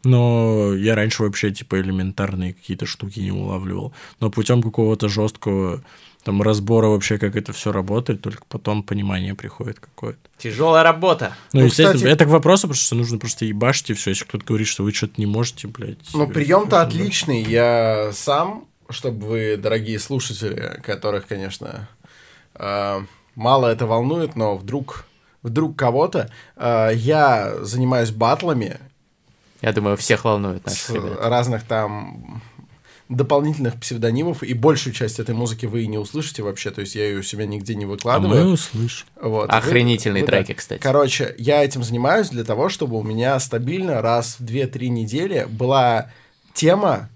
[0.07, 3.93] Но я раньше вообще, типа, элементарные какие-то штуки не улавливал.
[4.21, 5.83] Но путем какого-то жесткого
[6.23, 10.19] там разбора вообще, как это все работает, только потом понимание приходит какое-то.
[10.39, 11.35] Тяжелая работа.
[11.53, 14.11] Ну, Ну, естественно, кстати- это к вопросу, потому что нужно просто ебашить и все.
[14.11, 15.99] Если кто-то говорит, что вы что-то не можете, блядь.
[16.15, 17.43] Ну, э, прием-то отличный.
[17.43, 21.89] Я сам, чтобы вы, дорогие слушатели, которых, конечно,
[22.55, 23.01] э,
[23.37, 25.07] мало это волнует, но вдруг,
[25.45, 28.81] вдруг кого-то, э, я занимаюсь батлами
[29.63, 31.19] Я думаю, всех волнует с наших ребят.
[31.21, 32.43] разных там
[33.09, 37.05] дополнительных псевдонимов, и большую часть этой музыки вы и не услышите вообще, то есть я
[37.07, 38.45] ее у себя нигде не А выкладываю.
[38.47, 39.07] мы услышим.
[39.21, 39.49] Вот.
[39.49, 40.55] Охренительные Вы- вы- треки, да.
[40.55, 40.81] кстати.
[40.83, 46.11] Короче, я этим занимаюсь для того, чтобы у меня стабильно раз в 2-3 недели была
[46.53, 47.09] тема,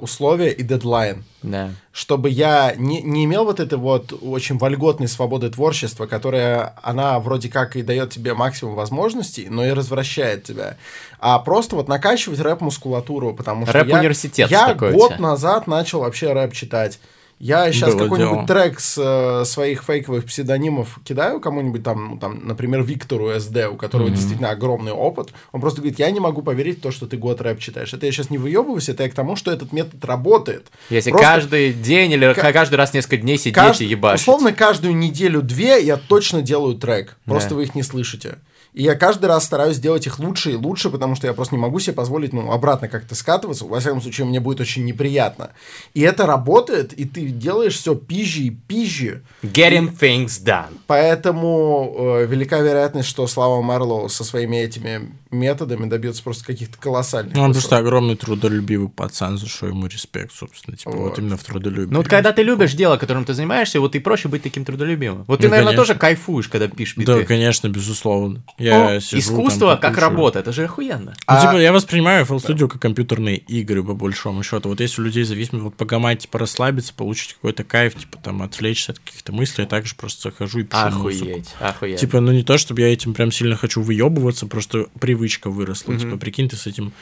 [0.00, 1.24] условия и дедлайн.
[1.42, 1.70] Да.
[1.92, 7.48] Чтобы я не, не имел вот этой вот очень вольготной свободы творчества, которая, она вроде
[7.48, 10.76] как и дает тебе максимум возможностей, но и развращает тебя.
[11.18, 16.32] А просто вот накачивать рэп-мускулатуру, потому что я, Рэп-университет я у год назад начал вообще
[16.32, 16.98] рэп читать.
[17.40, 18.46] Я сейчас какой-нибудь дело.
[18.46, 23.76] трек с э, своих фейковых псевдонимов кидаю кому-нибудь там, ну, там, например, Виктору СД, у
[23.76, 25.30] которого действительно огромный опыт.
[25.52, 27.94] Он просто говорит, я не могу поверить в то, что ты год рэп читаешь.
[27.94, 30.66] Это я сейчас не выебываюсь, это я к тому, что этот метод работает.
[30.90, 34.20] Если Просто каждый день или Ка- каждый раз несколько дней сидеть кажд- и ебашить.
[34.20, 37.16] Условно, каждую неделю-две я точно делаю трек.
[37.24, 37.56] Просто Да.
[37.56, 38.36] вы их не слышите.
[38.72, 41.60] И я каждый раз стараюсь сделать их лучше и лучше, потому что я просто не
[41.60, 43.64] могу себе позволить, ну, обратно как-то скатываться.
[43.64, 45.50] Во всяком случае, мне будет очень неприятно.
[45.94, 49.22] И это работает, и ты делаешь все пизже и пизже.
[49.42, 50.78] Getting things done.
[50.86, 57.34] Поэтому э, велика вероятность, что Слава Марлоу со своими этими методами добьется просто каких-то колоссальных
[57.34, 60.76] Ну, он просто огромный трудолюбивый пацан, за что ему респект, собственно.
[60.76, 61.18] Типа, вот, Вот.
[61.18, 61.90] именно в трудолюбии.
[61.92, 65.24] Ну вот когда ты любишь дело, которым ты занимаешься, вот и проще быть таким трудолюбивым.
[65.26, 65.94] Вот ты, Ну, наверное, конечно.
[65.94, 67.14] тоже кайфуешь, когда пишешь биты.
[67.14, 68.42] Да, конечно, безусловно.
[68.60, 71.12] Я сижу, искусство там, как работа, это же охуенно.
[71.12, 74.68] Ну, А- типа, я воспринимаю FL Studio как компьютерные игры, по большому счету.
[74.68, 78.92] Вот если у людей зависимость, вот погамать, типа, расслабиться, получить какой-то кайф, типа, там, отвлечься
[78.92, 81.24] от каких-то мыслей, я также просто захожу и пишу музыку.
[81.24, 82.00] Охуеть, охуеть.
[82.00, 85.96] Типа, ну не то, чтобы я этим прям сильно хочу выебываться, просто привычка выросла.
[85.98, 86.92] Типа, прикинь, ты с этим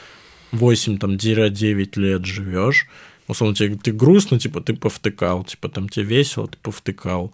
[0.51, 2.87] 8, там, 9 лет живешь.
[3.29, 7.31] Условно, тебе ты грустно, типа, ты повтыкал, типа, там, тебе весело, ты повтыкал.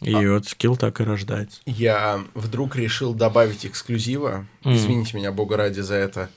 [0.00, 1.60] И А вот скилл так и рождается.
[1.66, 4.46] Я вдруг решил добавить эксклюзива.
[4.64, 6.30] Извините меня, бога ради, за это.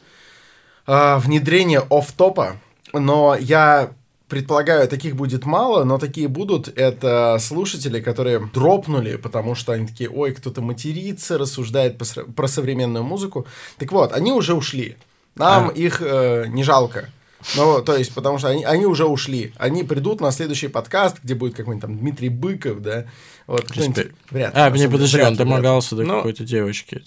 [0.85, 2.57] А, внедрение офф-топа.
[2.91, 3.91] Но я
[4.27, 6.67] предполагаю, таких будет мало, но такие будут.
[6.77, 11.97] Это слушатели, которые дропнули, потому что они такие, ой, кто-то матерится, рассуждает
[12.35, 13.47] про современную музыку.
[13.77, 14.97] Так вот, они уже ушли.
[15.35, 15.71] Нам А.
[15.71, 17.09] их э, не жалко.
[17.55, 19.53] Ну, то есть, потому что они, они уже ушли.
[19.57, 23.05] Они придут на следующий подкаст, где будет какой-нибудь там Дмитрий Быков, да.
[23.45, 26.17] Вот, кто-нибудь- вряд ли, А, мне подожди, он домогался до Ну.
[26.17, 27.01] какой-то девочки.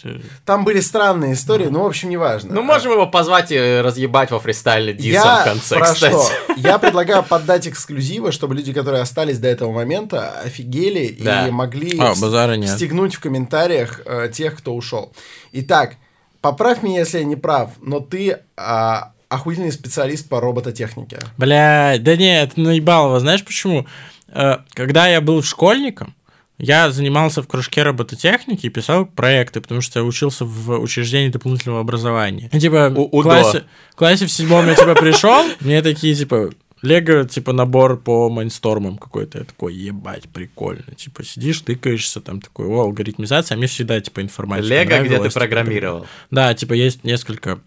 [0.46, 2.54] Там были странные истории, ну, в общем, неважно.
[2.54, 6.12] Ну, можем его позвать и разъебать во фристайле диса в конце, про кстати.
[6.14, 6.28] что?
[6.56, 11.48] Я предлагаю поддать эксклюзивы, чтобы люди, которые остались до этого момента, офигели Да.
[11.48, 15.12] и могли А, стегнуть в комментариях э, тех, кто ушел.
[15.52, 15.96] Итак,
[16.40, 21.18] поправь меня, если я не прав, но ты а, охуительный специалист по робототехнике.
[21.38, 23.20] Бля, да нет, наебалово.
[23.20, 23.86] Знаешь почему?
[24.28, 26.14] Э, Когда я был школьником,
[26.58, 31.80] я занимался в кружке робототехники и писал проекты, потому что я учился в учреждении дополнительного
[31.80, 32.50] образования.
[32.52, 33.22] И, типа, У- в УДО.
[33.22, 36.50] классе, в классе в седьмом я типа пришел, мне такие, типа,
[36.82, 39.38] Лего, типа, набор по майнстормам какой-то.
[39.38, 40.94] Я такой, ебать, прикольно.
[40.96, 43.54] Типа, сидишь, тыкаешься, там такой, о, алгоритмизация.
[43.54, 46.06] А мне всегда, типа, информатика Лего, где ты типа, программировал.
[46.30, 47.60] да, типа есть несколько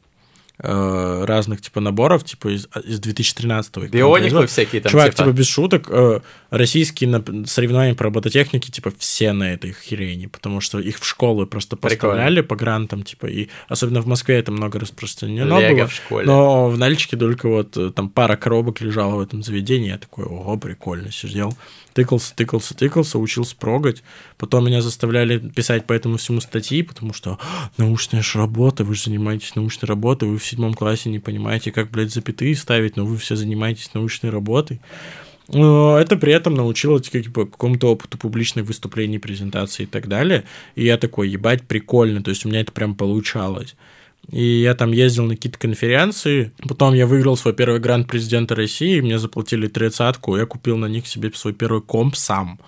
[0.63, 3.85] э, разных типа наборов, типа из, из 2013 -го.
[3.85, 4.47] их Биониклы произвел.
[4.47, 5.23] всякие там, Чувак, типа.
[5.25, 10.61] типа, без шуток, э, российские нап- соревнования по робототехнике, типа, все на этой херени, потому
[10.61, 14.79] что их в школы просто поставляли по грантам, типа, и особенно в Москве это много
[14.79, 15.87] распространено Лего было.
[15.87, 16.25] в школе.
[16.25, 20.25] Но в Нальчике только вот э, там пара коробок лежала в этом заведении, я такой,
[20.25, 21.55] ого, прикольно, сидел.
[21.93, 24.01] Тыкался, тыкался, тыкался, учился прогать.
[24.39, 28.95] Потом меня заставляли писать по этому всему статьи, потому что «А, научная же работа, вы
[28.95, 33.05] же занимаетесь научной работой, вы в седьмом классе не понимаете, как, блядь, запятые ставить, но
[33.05, 34.79] вы все занимаетесь научной работой.
[35.49, 40.45] Но это при этом научило типа, какому-то опыту публичных выступлений, презентаций и так далее.
[40.75, 42.23] И я такой, ебать, прикольно.
[42.23, 43.75] То есть у меня это прям получалось.
[44.31, 46.53] И я там ездил на какие-то конференции.
[46.67, 49.01] Потом я выиграл свой первый грант президента России.
[49.01, 50.37] Мне заплатили тридцатку.
[50.37, 52.59] Я купил на них себе свой первый комп сам.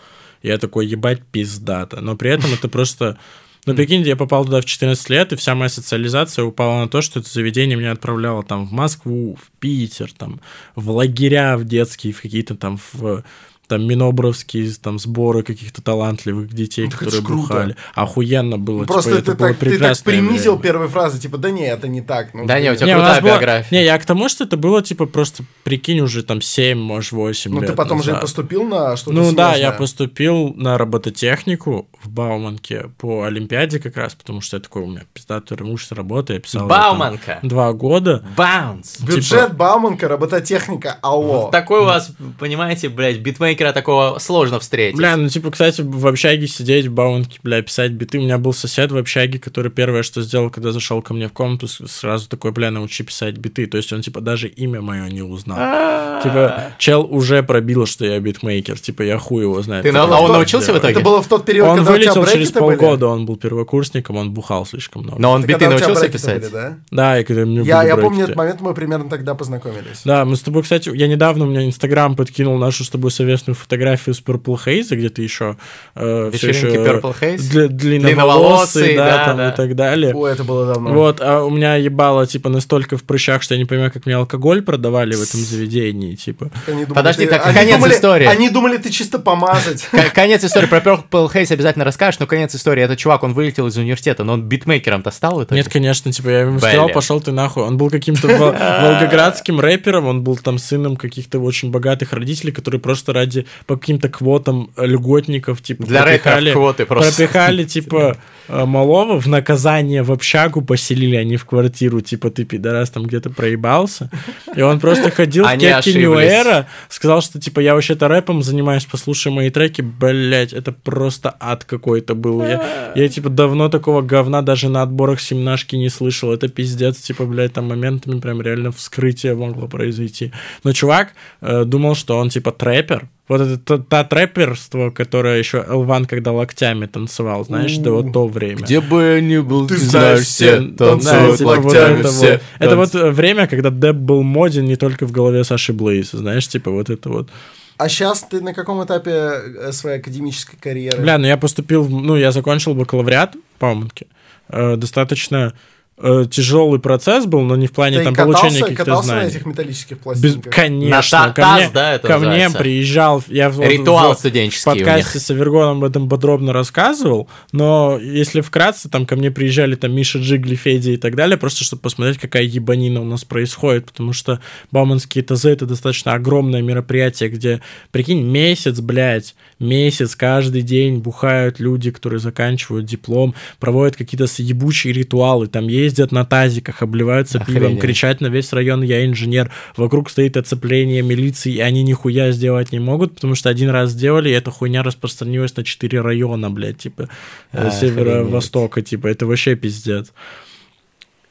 [0.43, 2.01] Я такой, ебать, пиздата.
[2.01, 3.17] Но при этом это просто...
[3.65, 7.01] Ну, прикиньте, я попал туда в 14 лет, и вся моя социализация упала на то,
[7.01, 10.39] что это заведение меня отправляло там в Москву, в Питер, там,
[10.75, 13.23] в лагеря в детские, в какие-то там, в
[13.67, 17.75] там минобровские там сборы каких-то талантливых детей, Ну, которые бухали.
[17.93, 18.85] Охуенно было.
[18.85, 20.63] Просто типа, ты, это было так, ты так принизил время.
[20.63, 22.33] первой фразы, типа, да не, это не так.
[22.33, 23.77] Ну, Да не, у тебя Не, у крутая нас было- биография.
[23.79, 27.51] Не, я к тому, что это было, типа, просто, прикинь, уже там 7, может, 8
[27.53, 28.21] Ну, лет ты потом же назад.
[28.21, 34.15] поступил на что-то Ну да, я поступил на робототехнику в Бауманке по Олимпиаде как раз,
[34.15, 37.39] потому что я такой, у меня пиздатая научная работа, я писал её там Бауманка.
[37.41, 38.23] два года.
[38.37, 38.99] Баунс.
[39.01, 41.49] Бюджет типа- Бауманка, робототехника, алло.
[41.51, 43.19] Такой у вас, понимаете, блядь,
[43.55, 44.97] битмейкера такого сложно встретить.
[44.97, 48.19] Бля, ну типа, кстати, в общаге сидеть, в Бауманке, бля, писать биты.
[48.19, 51.33] У меня был сосед в общаге, который первое, что сделал, когда зашел ко мне в
[51.33, 53.67] комнату, сразу такой, бля, научи писать биты.
[53.67, 56.21] То есть он, типа, даже имя мое не узнал.
[56.21, 58.79] Типа, чел уже пробил, что я битмейкер.
[58.79, 59.85] Типа, я хуй его знает.
[59.85, 60.93] Это а он научился в итоге?
[60.93, 64.17] Это было в тот период, Он когда у тебя вылетел через полгода, он был первокурсником,
[64.17, 65.21] он бухал слишком много.
[65.21, 66.41] Но он Это биты научился писать?
[66.41, 66.77] были, да?
[66.91, 70.01] Да, и когда мне Я, помню этот момент, мы примерно тогда познакомились.
[70.03, 73.44] Да, мы с тобой, кстати, я недавно, у меня Инстаграм подкинул нашу с тобой совместную
[73.45, 75.57] прекрасную фотографию с Purple Haze, где ты еще
[75.95, 77.37] э, все Вечеринки еще Purple Haze?
[77.37, 79.49] дли- длинноволосый, да, да, там да.
[79.49, 80.13] и так далее.
[80.13, 80.91] Ой, это было давно.
[80.93, 84.15] Вот, а у меня ебало, типа, настолько в прыщах, что я не понимаю, как мне
[84.15, 86.51] алкоголь продавали в этом заведении, типа.
[86.67, 88.25] Думали, Подожди, так они конец думали- истории.
[88.25, 89.87] Они думали, ты чисто помазать.
[90.13, 92.83] Конец истории про Purple Haze обязательно расскажешь, но конец истории.
[92.83, 95.45] Этот чувак, он вылетел из университета, но он битмейкером-то стал?
[95.51, 97.63] Нет, конечно, типа, я ему сказал, пошел ты нахуй.
[97.63, 102.79] Он был каким-то вол- волгоградским рэпером, он был там сыном каких-то очень богатых родителей, которые
[102.79, 103.34] просто ради
[103.65, 107.15] по каким-то квотам льготников, типа, Для пропихали- квоты просто.
[107.15, 108.17] пропихали, типа,
[108.47, 113.29] малого в наказание в общагу поселили, а не в квартиру, типа, ты, пидорас, там где-то
[113.29, 114.09] проебался.
[114.55, 116.31] И он просто ходил в Они кепке New ошиблись.
[116.31, 121.63] Era, сказал, что, типа, я вообще-то рэпом занимаюсь, послушай мои треки, блять, это просто ад
[121.63, 122.41] какой-то был.
[122.43, 126.31] Я, я, типа, давно такого говна даже на отборах семнашки не слышал.
[126.31, 130.31] Это пиздец, типа, блядь, там моментами прям реально вскрытие могло произойти.
[130.63, 133.09] Но чувак э, думал, что он, типа, трэпер.
[133.27, 138.27] Вот это та, та трэперство, которое еще Элван, когда локтями танцевал, знаешь, да вот то
[138.35, 138.61] время.
[138.61, 142.41] Где бы я ни был, Ты знаешь, все Да, танцуют вот локтями, это все вот.
[142.59, 146.47] Это вот э, время, когда Деп был моден не только в голове Саши Блейз, знаешь,
[146.47, 147.29] типа вот это вот.
[147.77, 151.01] А сейчас ты на каком этапе э, своей академической карьеры?
[151.01, 154.07] Бля, ну я поступил, ну я закончил бакалавриат по Уманке.
[154.49, 155.53] Э, достаточно
[155.97, 159.13] э, тяжелый процесс был, но не в плане Ты там катался, получения каких-то катался на
[159.15, 159.29] знаний.
[159.29, 160.53] этих металлических Без- пластинках?
[160.53, 162.57] конечно, На та- ко таз, мне, да, это ко мне называется?
[162.57, 165.23] приезжал, я Ритуал в- студенческий в у подкасте них.
[165.23, 170.19] с Авергоном об этом подробно рассказывал, но если вкратце, там ко мне приезжали там Миша
[170.19, 174.41] Джигли, Федя и так далее, просто чтобы посмотреть, какая ебанина у нас происходит, потому что
[174.71, 181.91] Бауманские ТЗ это достаточно огромное мероприятие, где, прикинь, месяц, блядь, месяц, каждый день бухают люди,
[181.91, 187.81] которые заканчивают диплом, проводят какие-то ебучие ритуалы, там ездят на тазиках, обливаются пивом, Охренеть.
[187.81, 192.79] кричат на весь район «я инженер», вокруг стоит оцепление милиции, и они нихуя сделать не
[192.79, 197.09] могут, потому что один раз сделали, и эта хуйня распространилась на 4 района, блядь, типа,
[197.53, 197.79] э, Охренеть.
[197.79, 200.11] северо-востока, типа, это вообще пиздец.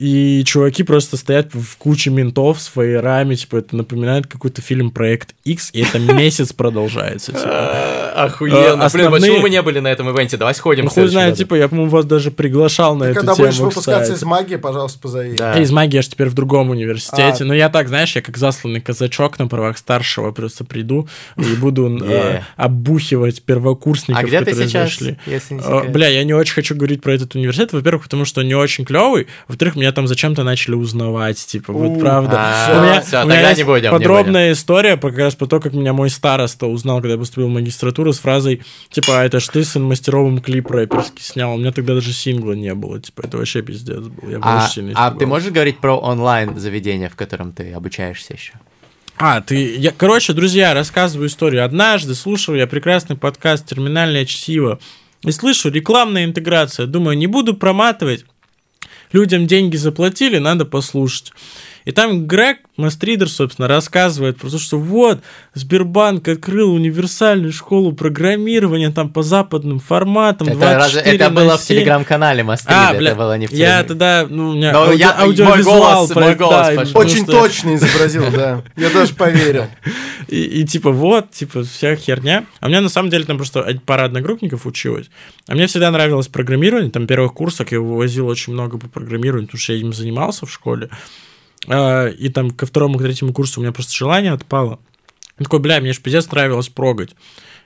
[0.00, 5.34] И чуваки просто стоят в куче ментов с фаерами, типа, это напоминает какой-то фильм «Проект
[5.44, 8.03] X», и это месяц продолжается, типа.
[8.14, 8.60] А, Охуенно.
[8.60, 10.36] Блин, основные- почему мы не были на этом ивенте?
[10.36, 10.84] Давай сходим.
[10.84, 13.58] Ну, хуй знает, типа, я, по-моему, вас даже приглашал на Ты эту когда тему, будешь
[13.60, 15.34] выпускаться из магии, пожалуйста, позови.
[15.36, 15.54] Да.
[15.58, 17.44] Из магии я ж теперь в другом университете.
[17.44, 17.44] А.
[17.44, 21.98] Но я так, знаешь, я как засланный казачок на правах старшего просто приду и буду
[22.04, 25.18] э, оббухивать первокурсников, А где ты которые сейчас, зашли.
[25.26, 25.90] если не секрет?
[25.92, 27.72] Бля, я не очень хочу говорить про этот университет.
[27.72, 29.26] Во-первых, потому что он не очень клевый.
[29.48, 31.44] Во-вторых, меня там зачем-то начали узнавать.
[31.44, 32.36] Типа, вот правда.
[32.38, 36.66] а, меня тогда не будем, подробная история, как раз по то, как меня мой староста
[36.66, 40.40] узнал, когда я поступил в магистратуру, с фразой, типа, а это ж ты сын мастеровым
[40.40, 41.54] клип рэперский снял.
[41.54, 43.00] У меня тогда даже сингла не было.
[43.00, 44.30] Типа, это вообще пиздец был.
[44.30, 48.34] Я А, очень сильно а ты можешь говорить про онлайн заведение, в котором ты обучаешься
[48.34, 48.52] еще?
[49.16, 49.76] А, ты...
[49.76, 51.64] Я, короче, друзья, рассказываю историю.
[51.64, 54.80] Однажды слушал я прекрасный подкаст «Терминальное чтиво»
[55.22, 56.86] и слышу рекламная интеграция.
[56.86, 58.24] Думаю, не буду проматывать.
[59.12, 61.32] Людям деньги заплатили, надо послушать.
[61.84, 65.20] И там Грег Мастридер, собственно, рассказывает про то, что вот,
[65.52, 70.48] Сбербанк открыл универсальную школу программирования там по западным форматам.
[70.48, 71.76] Это, 24 разве- это на было в 7.
[71.76, 73.88] телеграм-канале Мастрида, А, бля, это было не в я телеге.
[73.88, 77.00] тогда, ну, у меня Но ауди- я- мой аудиовизуал голос- про- мой голос да, пошел.
[77.00, 78.62] Очень что- точно изобразил, да.
[78.76, 79.66] Я даже поверил.
[80.28, 82.46] И, и типа вот, типа вся херня.
[82.60, 85.10] А у меня на самом деле там просто пара одногруппников училась.
[85.46, 86.90] А мне всегда нравилось программирование.
[86.90, 90.50] Там первых курсах я вывозил очень много по программированию, потому что я им занимался в
[90.52, 90.88] школе.
[91.68, 94.80] А, и там ко второму, к третьему курсу у меня просто желание отпало.
[95.38, 97.14] Я такой, бля, мне же пиздец нравилось прогать.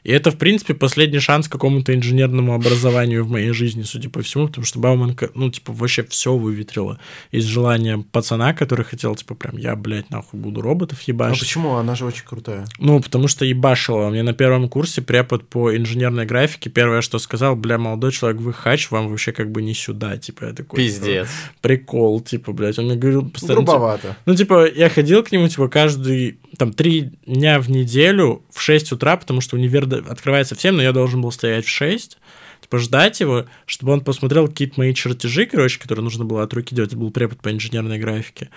[0.08, 4.22] И это, в принципе, последний шанс к какому-то инженерному образованию в моей жизни, судя по
[4.22, 6.98] всему, потому что Бауманка, ну, типа, вообще все выветрила
[7.30, 11.40] из желания пацана, который хотел, типа, прям, я, блядь, нахуй буду роботов А ебашить.
[11.40, 11.74] почему?
[11.74, 12.64] Она же очень крутая.
[12.78, 14.08] Ну, потому что ебашило.
[14.08, 18.54] Мне на первом курсе препод по инженерной графике первое, что сказал, бля, молодой человек, вы
[18.54, 20.78] хач, вам вообще как бы не сюда, типа, я такой...
[20.78, 21.28] Пиздец.
[21.28, 22.78] «Ну, Прикол, типа, блядь.
[22.78, 23.60] Он мне говорил постоянно...
[23.60, 24.16] типа, Грубовато.
[24.24, 28.92] ну, типа, я ходил к нему, типа, каждый, там, три дня в неделю в 6
[28.92, 32.18] утра, потому что универ открывается в 7, но я должен был стоять в 6,
[32.62, 36.74] типа, ждать его, чтобы он посмотрел какие-то мои чертежи, короче, которые нужно было от руки
[36.74, 36.90] делать.
[36.90, 38.50] Это был препод по инженерной графике.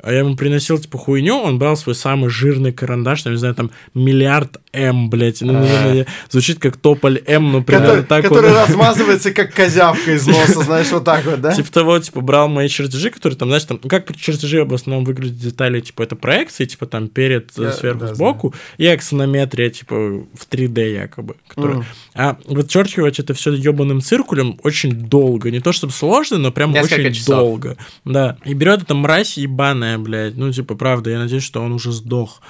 [0.00, 3.54] А я ему приносил, типа, хуйню, он брал свой самый жирный карандаш, там, не знаю,
[3.56, 5.40] там, миллиард М, блядь.
[5.40, 8.56] Ну, наверное, звучит как тополь М, но примерно Который, так который он...
[8.58, 11.52] размазывается, как козявка из носа, знаешь, вот так вот, да?
[11.52, 15.36] Типа того, типа, брал мои чертежи, которые там, знаешь, там, как чертежи в основном выглядят
[15.38, 19.94] детали, типа, это проекции, типа, там, перед, э, Я- сверху, да, сбоку, и аксонометрия, типа,
[19.96, 21.34] в 3D якобы.
[21.48, 21.78] Которая...
[21.78, 21.86] Мгм.
[22.14, 25.50] А вычерчивать это все ебаным циркулем очень долго.
[25.50, 27.36] Не то чтобы сложно, но прям Несколько очень часов.
[27.36, 27.76] долго.
[28.04, 28.36] Да.
[28.44, 30.36] И берет эта мразь ебаная, блядь.
[30.36, 32.42] Ну, типа, правда, я надеюсь, что он уже сдох.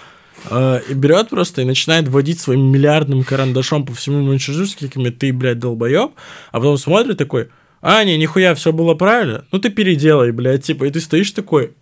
[0.50, 5.10] Э, И берет просто и начинает водить своим миллиардным карандашом по всему Манчжуру с какими
[5.10, 6.12] ты, блядь, долбоеб,
[6.52, 7.48] а потом смотрит такой,
[7.82, 11.72] а, не, нихуя, все было правильно, ну ты переделай, блядь, типа, и ты стоишь такой,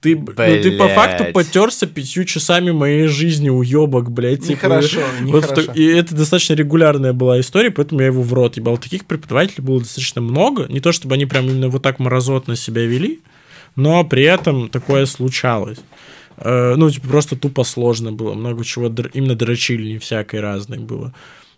[0.00, 1.32] ты, б- ну, ты по факту Блядь.
[1.34, 4.42] потерся пятью часами моей жизни, уебок, блядь.
[4.42, 5.72] типа, Нехорошо, вот нехорошо.
[5.72, 8.76] и это достаточно регулярная была история, поэтому я его в рот ебал.
[8.76, 10.66] Таких преподавателей было достаточно много.
[10.68, 13.20] Не то, чтобы они прям именно вот так мразотно себя вели,
[13.76, 15.78] но при этом такое случалось.
[16.38, 18.34] Э, Ну, типа, просто тупо сложно было.
[18.34, 21.12] Много чего именно дрочили, не всякой разной было.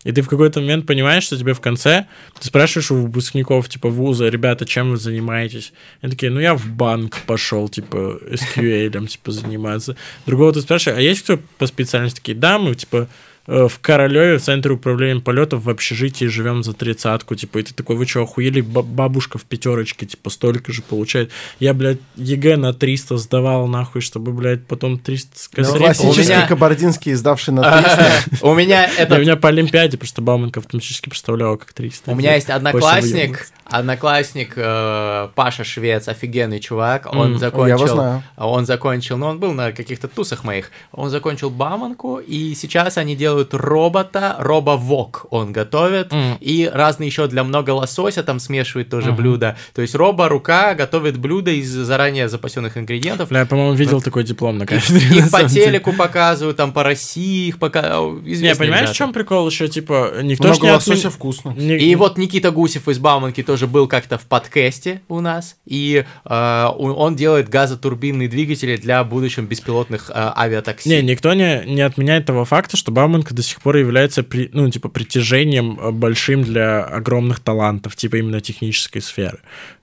[0.04, 2.06] И ты в какой-то момент понимаешь, что тебе в конце,
[2.38, 5.72] ты спрашиваешь у выпускников, типа, вуза, ребята, чем вы занимаетесь?
[6.00, 9.96] Они такие, ну, я в банк пошел, типа, SQL, типа, заниматься.
[10.24, 12.20] Другого ты спрашиваешь, а есть кто по специальности?
[12.20, 13.08] Такие, да, мы, типа,
[13.48, 17.96] в Королеве, в Центре управления полетов в общежитии живем за тридцатку, типа, и ты такой,
[17.96, 21.30] вы что, охуели, Ба- бабушка в пятерочке, типа, столько же получает.
[21.58, 25.78] Я, блядь, ЕГЭ на 300 сдавал, нахуй, чтобы, блядь, потом 300 Ну, скосрить.
[25.82, 28.46] Классический У меня- кабардинский, издавший на 300.
[28.46, 32.10] У меня это у меня по Олимпиаде просто Бауменко автоматически представляла как 300.
[32.10, 37.06] У меня есть одноклассник, одноклассник э, Паша Швец, офигенный чувак.
[37.10, 40.70] Он закончил, он закончил, ну он был на каких-то тусах моих.
[40.92, 46.36] Он закончил Баманку, и сейчас они делают робота, робовок он готовит, М.
[46.40, 49.56] и разные еще для много лосося там смешивает тоже блюда.
[49.74, 53.28] То есть робо-рука готовит блюда из заранее запасенных ингредиентов.
[53.28, 55.00] Бля, я, по-моему, видел такой диплом на кафедре.
[55.06, 55.66] Их на по самом деле.
[55.66, 57.98] телеку показывают, там по России их пока...
[58.22, 61.54] Не, понимаешь, в чем прикол еще, типа, никто Много не лосося отмен- вкусно.
[61.56, 66.04] не- И вот Никита Гусев из Бауманки тоже был как-то в подкасте у нас, и
[66.24, 70.88] э, он делает газотурбинные двигатели для будущих беспилотных э, авиатакси.
[70.88, 72.90] Не, никто не, не отменяет того факта, что
[73.28, 78.16] Бауменко до сих пор является, при- ну, типа, притяжением э, большим для огромных талантов, типа,
[78.16, 79.38] именно технической сферы.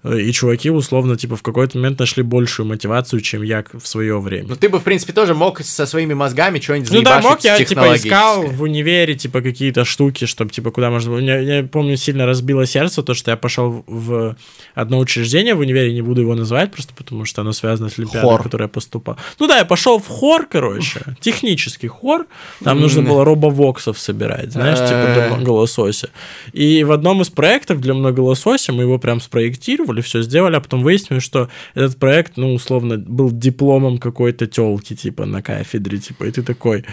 [0.06, 4.20] Э, И чуваки, условно, типа, в какой-то момент нашли большую мотивацию, чем я в свое
[4.20, 4.50] время.
[4.50, 7.64] Ну ты бы, в принципе, тоже мог со своими мозгами что-нибудь Ну да, мог, я
[7.64, 11.20] типа искал в универе, типа, какие-то штуки, чтобы, типа, куда можно было.
[11.20, 14.36] Меня, я помню, сильно разбило сердце то, что я пошел в
[14.76, 18.30] одно учреждение в универе, не буду его называть, просто потому что оно связано с Олимпиадой,
[18.30, 18.42] Хор.
[18.42, 19.18] в которой я поступал.
[19.40, 22.28] Ну да, я пошел в хор, короче, технический хор.
[22.64, 25.30] Там нужно было робовоксов собирать, знаешь, типа для Э.
[25.36, 26.10] многолосося.
[26.54, 30.84] И в одном из проектов для многолосося мы его прям спроектировали, все сделали, а потом
[30.84, 36.32] выяснилось, что этот проект, ну, условно, был дипломом какой-то телки, типа, на кафедре, типа, и
[36.32, 36.86] ты такой,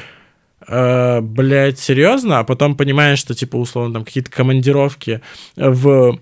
[0.68, 2.38] «Э, блядь, серьезно?
[2.38, 5.20] А потом понимаешь, что, типа, условно, там какие-то командировки
[5.56, 6.18] в,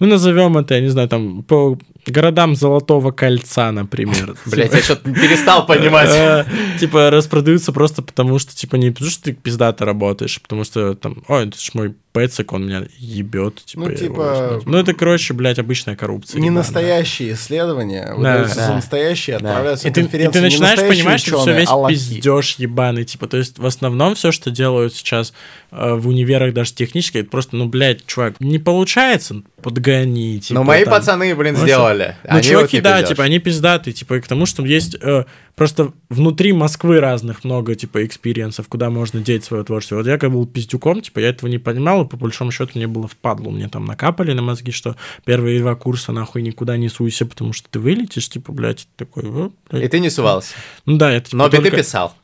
[0.00, 4.36] ну, назовем это, я не знаю, там, по городам Золотого Кольца, например.
[4.46, 6.10] Блять, я что-то перестал понимать.
[6.10, 6.44] Э,
[6.80, 10.94] Типа, распродаются просто потому, что, типа, не потому, что ты пиздато работаешь, а потому что,
[10.94, 14.72] там, ой, это ж мой пэцик, он меня ебет, типа, Ну, типа, возьму».
[14.72, 16.40] Ну, это, короче, блядь, обычная коррупция.
[16.40, 20.32] Не настоящие исследования, выдаются за настоящие, отправляются И на ты, и конференции.
[20.32, 23.66] ты Не начинаешь настоящие понимать, что все весь а пиздеж ебаный, типа, то есть в
[23.66, 25.34] основном все, что делают сейчас
[25.70, 30.64] э, в универах даже технически, это просто, ну, блядь, чувак, не получается, подгони, типа, Но
[30.64, 30.94] мои там.
[30.94, 31.66] пацаны, блин, Ну,
[31.96, 32.16] сделали.
[32.30, 35.24] Ну, чуваки, вот да, типа, они пиздатые, типа, и к тому, что есть э,
[35.54, 39.96] просто внутри Москвы разных много, типа, experience ов, куда можно деть свое творчество.
[39.96, 42.86] Вот я как был пиздюком, типа, я этого не понимал, и по большому счету мне
[42.86, 43.50] было впадло.
[43.50, 47.68] Мне там накапали на мозги, что первые два курса, нахуй, никуда не суйся, потому что
[47.70, 49.50] ты вылетишь, типа, блядь, такой.
[49.72, 50.54] И ты не сувался.
[50.84, 52.14] Ну да, это типа, Но только- писал.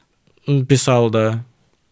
[0.46, 1.44] М, Писал, да.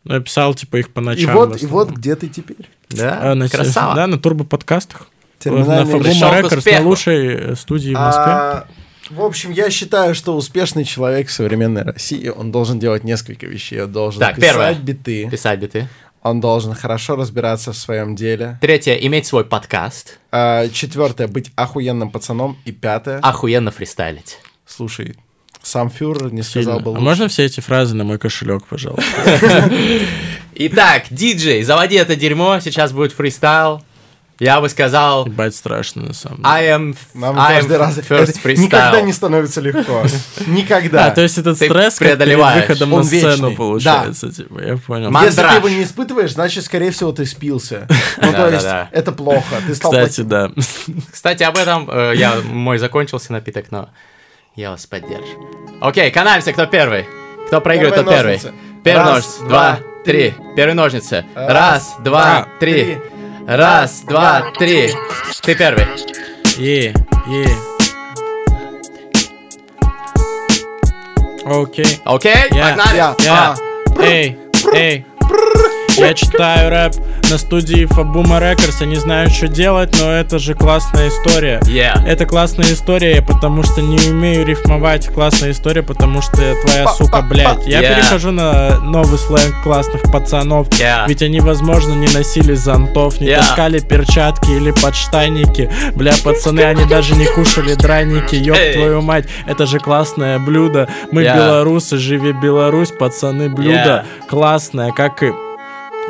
[0.04, 1.34] Ну, Я писал, типа, их по И ночам.
[1.34, 2.68] вот, в и вот где ты теперь.
[2.88, 3.32] Да?
[3.32, 3.94] А, на, Красава.
[3.94, 5.06] Да, на турбоподкастах.
[5.44, 8.24] На Терминальный к Рекордс, на лучшей э, студии в Москве.
[8.26, 8.66] А,
[9.08, 13.82] в общем, я считаю, что успешный человек в современной России, он должен делать несколько вещей.
[13.82, 14.74] Он должен Так, писать первое.
[14.74, 15.88] биты, Писать биты.
[16.22, 18.58] он должен хорошо разбираться в своем деле.
[18.60, 20.18] Третье, иметь свой подкаст.
[20.30, 22.58] А, четвертое, быть охуенным пацаном.
[22.66, 24.38] И пятое, Охуенно фристайлить.
[24.66, 25.16] слушай,
[25.62, 26.62] сам фюрер не Сильно.
[26.62, 27.02] сказал бы А лучше.
[27.02, 29.04] можно все эти фразы на мой кошелек, пожалуйста?
[30.54, 33.82] Итак, диджей, заводи это дерьмо, сейчас будет фристайл.
[34.40, 36.48] Я бы сказал, Ебать страшно, на самом деле.
[36.48, 39.02] I am, Нам I am каждый раз first это никогда freestyle.
[39.02, 40.02] не становится легко.
[40.46, 41.06] Никогда.
[41.06, 42.62] А, то есть этот Ты стресс как перед преодолеваешь.
[42.68, 43.56] выходом Он на сцену вечный.
[43.56, 45.12] получается, типа, я понял.
[45.22, 47.86] Если ты его не испытываешь, значит, скорее всего, ты спился.
[48.22, 49.44] Ну, то есть, это плохо.
[49.66, 50.50] Ты стал Кстати, да.
[51.12, 53.90] Кстати, об этом э, я, мой закончился напиток, но
[54.56, 55.48] я вас поддержу.
[55.80, 57.06] Окей, канаемся, кто первый?
[57.48, 58.52] Кто проигрывает, тот Первые первый.
[58.52, 58.54] ножницы.
[58.84, 60.34] Первый Раз, ножницы, два, два, три.
[60.56, 61.24] Первые ножницы.
[61.34, 62.98] Раз, два, три.
[63.50, 64.94] Раз, два, три.
[65.42, 65.84] Ты первый.
[66.56, 66.94] Е,
[67.26, 67.56] е.
[71.44, 72.00] Окей.
[72.04, 72.96] Окей, погнали.
[72.96, 73.32] я- Я.
[73.34, 73.54] А.
[74.00, 74.38] Эй,
[74.72, 75.04] эй.
[76.00, 76.94] Я читаю рэп
[77.30, 81.60] на студии Фабума Рекордс, я не знаю, что делать, но это же классная история.
[81.64, 82.06] Yeah.
[82.06, 85.08] Это классная история, потому что не умею рифмовать.
[85.08, 87.66] Классная история, потому что я твоя сука, блядь.
[87.66, 87.94] Я Yeah.
[87.94, 90.68] перехожу на новый сленг классных пацанов.
[90.70, 91.04] Yeah.
[91.06, 93.36] Ведь они, возможно, не носили зонтов, не Yeah.
[93.36, 95.70] таскали перчатки или подштанники.
[95.94, 98.36] Бля, пацаны, они даже не кушали драники.
[98.36, 98.72] Ёб Эй.
[98.72, 100.88] твою мать, это же классное блюдо.
[101.12, 101.36] Мы Yeah.
[101.36, 105.32] белорусы, живи Беларусь, пацаны, блюдо классное, как и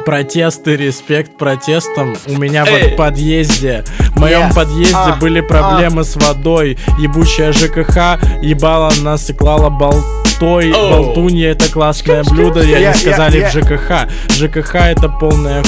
[0.05, 2.17] протесты, респект протестам.
[2.27, 2.95] У меня вот Эй.
[2.95, 3.85] в подъезде,
[4.15, 4.55] в моем Yeah.
[4.55, 6.79] подъезде А, были проблемы с водой.
[6.99, 10.73] Ебучая ЖКХ ебала нас и клала болтой.
[10.73, 10.91] Оу.
[10.91, 14.09] Болтунья это классное блюдо, я не сказали я- в ЖКХ.
[14.31, 15.63] ЖКХ это полная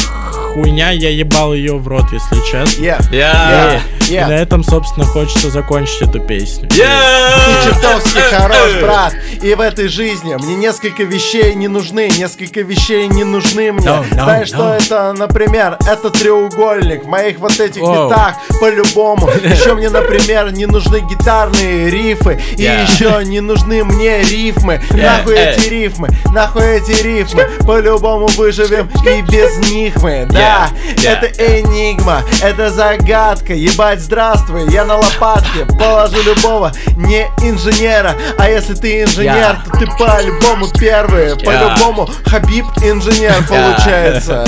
[0.53, 2.82] хуйня, я ебал ее в рот, если честно.
[2.82, 3.00] Yeah.
[3.11, 3.80] Yeah.
[4.09, 4.26] И Yeah.
[4.28, 6.68] на этом, собственно, хочется закончить эту песню.
[6.68, 7.64] Ты Yeah.
[7.64, 9.14] чертовски хорош, брат.
[9.42, 13.86] И в этой жизни мне несколько вещей не нужны, несколько вещей не нужны мне.
[13.86, 14.76] No, no, Знаешь, что no.
[14.76, 18.09] это, например, это треугольник в моих вот этих Воу.
[18.09, 19.28] битах по-любому.
[19.42, 22.40] Еще мне, например, не нужны гитарные рифы.
[22.57, 22.82] И Yeah.
[22.82, 24.80] еще не нужны мне рифмы.
[24.90, 25.03] Yeah.
[25.18, 27.48] Нахуй эти рифмы, нахуй эти рифмы.
[27.66, 30.26] По-любому выживем и без них мы.
[30.30, 30.68] Да, Yeah.
[31.05, 31.26] это
[31.59, 33.55] энигма, это загадка.
[33.55, 38.14] Ебать, здравствуй, я на лопатке положу любого не инженера.
[38.38, 39.70] А если ты инженер, Yeah.
[39.70, 41.36] то ты по-любому первый.
[41.36, 44.45] По-любому Хабиб инженер получается.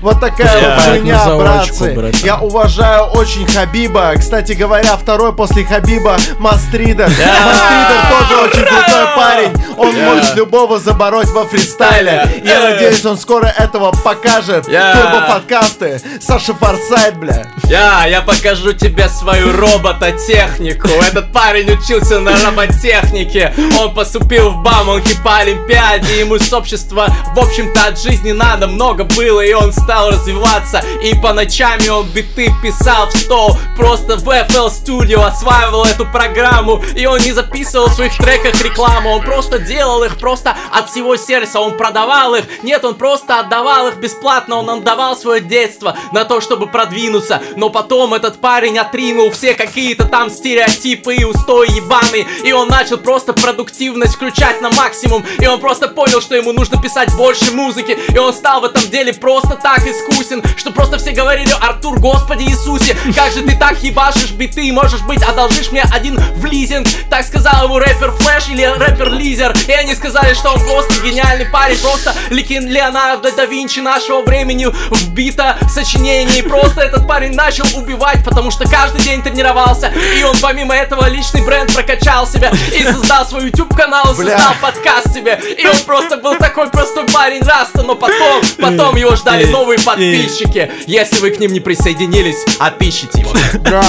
[0.00, 0.74] Вот такая Yeah.
[0.76, 2.12] вот хуйня, братцы.
[2.24, 4.14] Я уважаю очень Хабиба.
[4.18, 7.08] Кстати говоря, второй после Хабиба Мастридер.
[7.08, 9.52] Мастридер тоже очень крутой парень.
[9.76, 10.04] Он Yeah.
[10.14, 12.10] может любого забороть во фристайле.
[12.10, 12.46] Yeah.
[12.46, 12.70] Я Yeah.
[12.72, 14.68] надеюсь, он скоро этого покажет.
[14.68, 14.92] Yeah.
[15.30, 16.00] Турбо-подкасты.
[16.20, 17.46] Саша Форсайт, бля.
[17.64, 20.88] Я, я покажу тебе свою робототехнику.
[20.88, 23.54] Этот парень учился на роботехнике.
[23.78, 26.20] Он поступил в Бауманки по Олимпиаде.
[26.20, 29.40] Ему с общества, в общем-то, от жизни надо много было.
[29.40, 30.82] И он стал развиваться.
[31.02, 33.56] И по ночами он биты писал в стол.
[33.76, 36.82] Просто в FL Studio осваивал эту программу.
[36.96, 39.10] И он не записывал в своих треках рекламу.
[39.10, 41.60] Он просто делал их просто от всего сердца.
[41.60, 42.44] Он продавал их.
[42.62, 44.56] Нет, он просто отдавал их бесплатно.
[44.56, 47.42] Он отдавал свое детство на то, чтобы продвинуться.
[47.56, 52.26] Но потом этот парень отринул все какие-то там стереотипы и устои ебаные.
[52.44, 55.24] И он начал просто продуктивность включать на максимум.
[55.38, 57.98] И он просто понял, что ему нужно писать больше музыки.
[58.12, 62.44] И он стал в этом деле просто так искусен, что просто все говорили, Артур, Господи
[62.44, 66.86] Иисусе, как же ты так ебашишь биты, можешь быть, одолжишь мне один в лизинг.
[67.08, 69.54] Так сказал ему рэпер Флэш или рэпер Лизер.
[69.68, 74.68] И они сказали, что он просто гениальный парень, просто Ликин Леонардо да Винчи нашего времени
[75.10, 76.42] вбито сочинений.
[76.42, 79.92] Просто этот парень начал убивать, потому что каждый день тренировался.
[80.16, 84.38] И он помимо этого личный бренд прокачал себя и создал свой YouTube канал, Бля.
[84.38, 85.38] создал подкаст себе.
[85.58, 90.70] И он просто был такой простой парень Раста, но потом, потом его ждали новые подписчики.
[90.86, 93.32] Если вы к ним не присоединились, отпишите его.
[93.60, 93.84] Да,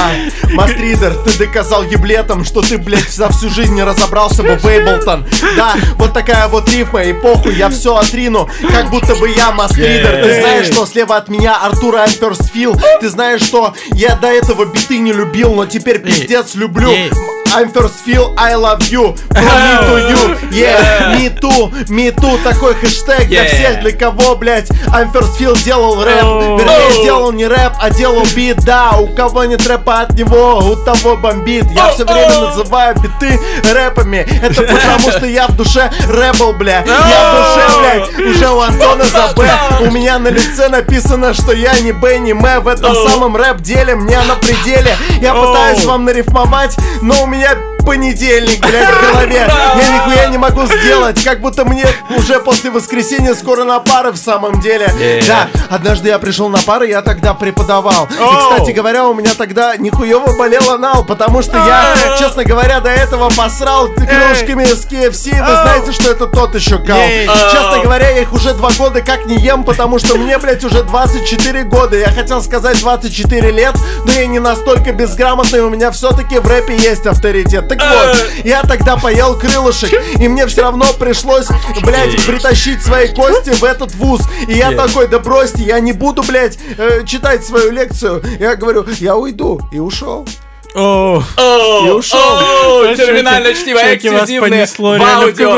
[0.51, 5.25] Мастридер, ты доказал еблетом, что ты, блядь, за всю жизнь не разобрался бы в Эйблтон.
[5.55, 10.23] Да, вот такая вот рифма, и похуй, я все отрину, как будто бы я Мастридер.
[10.23, 12.75] Ты знаешь, что слева от меня Артур Амперсфилл.
[12.99, 16.91] Ты знаешь, что я до этого биты не любил, но теперь пиздец люблю.
[16.91, 17.40] Yeah.
[17.53, 20.21] I'm first feel I love you From me to you.
[20.51, 24.69] Yeah, me too, me too Такой хэштег для всех, для кого, блядь.
[24.93, 26.57] I'm first feel делал рэп Oh.
[26.57, 27.03] Вернее, Oh.
[27.03, 28.57] делал не рэп, а делал бит.
[28.63, 31.65] Да, у кого нет рэпа от него, у того бомбит.
[31.71, 33.39] Я Oh, все время называю биты
[33.73, 34.25] рэпами.
[34.41, 39.03] Это потому, что я в душе рэбл, бля Я в душе, блядь, уже у Антона
[39.05, 39.49] за Б.
[39.81, 43.95] У меня на лице написано, что я не Б, не М В этом самом рэп-деле
[43.95, 44.95] мне на пределе.
[45.21, 47.70] Я пытаюсь вам нарифмовать, но у меня yem.
[47.85, 49.47] Понедельник, блядь, в голове.
[49.77, 51.85] Я нихуя не могу сделать, как будто мне
[52.17, 54.85] уже после воскресенья скоро на пары в самом деле.
[54.97, 55.27] Yeah.
[55.27, 58.07] Да, однажды я пришел на пары, я тогда преподавал.
[58.11, 58.37] И, Оу.
[58.37, 63.29] кстати говоря, у меня тогда нихуево болел анал, потому что я, честно говоря, до этого
[63.29, 65.31] посрал крылышками с KFC.
[65.31, 66.97] Вы знаете, что это тот еще кал.
[66.97, 67.27] Ей.
[67.51, 70.83] Честно говоря, я их уже два года как не ем, потому что мне, блядь, уже
[70.83, 71.97] 24 года.
[71.97, 73.75] Я хотел сказать 24 лет,
[74.05, 77.67] но я не настолько безграмотный, у меня все-таки в рэпе есть авторитет.
[77.77, 81.47] Так вот, я тогда поел крылышек, и мне все равно пришлось,
[81.83, 84.21] блядь, притащить свои кости в этот вуз.
[84.47, 88.23] И я такой, да бросьте, я не буду, блядь, э, читать свою лекцию.
[88.39, 89.61] Я говорю, я уйду.
[89.71, 90.27] И ушел.
[90.73, 92.17] О, О, И ушел.
[92.19, 94.97] о, Чуваки, терминально чтиво, понесло.
[94.97, 95.57] в аудио,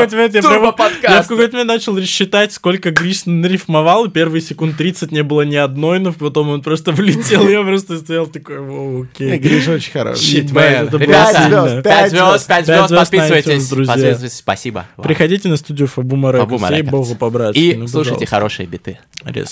[1.02, 5.56] я в какой-то момент начал считать, сколько Гриш нарифмовал, первые секунд 30 не было ни
[5.56, 9.38] одной, но потом он просто влетел, я просто стоял такой, «О, Э, окей.
[9.38, 10.22] Гриша очень хороший.
[10.24, 11.82] Shit, man, это было ребята, сильно.
[11.82, 14.86] Пять Пять звезд, звезд, пять Пять звезд, звезд на подписывайтесь, подписывайтесь, спасибо.
[15.02, 17.58] Приходите на студию Фабума Рекордс, ей богу по-братски.
[17.58, 18.98] И ну, слушайте хорошие биты.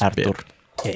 [0.01, 0.45] Артур.
[0.85, 0.91] Э.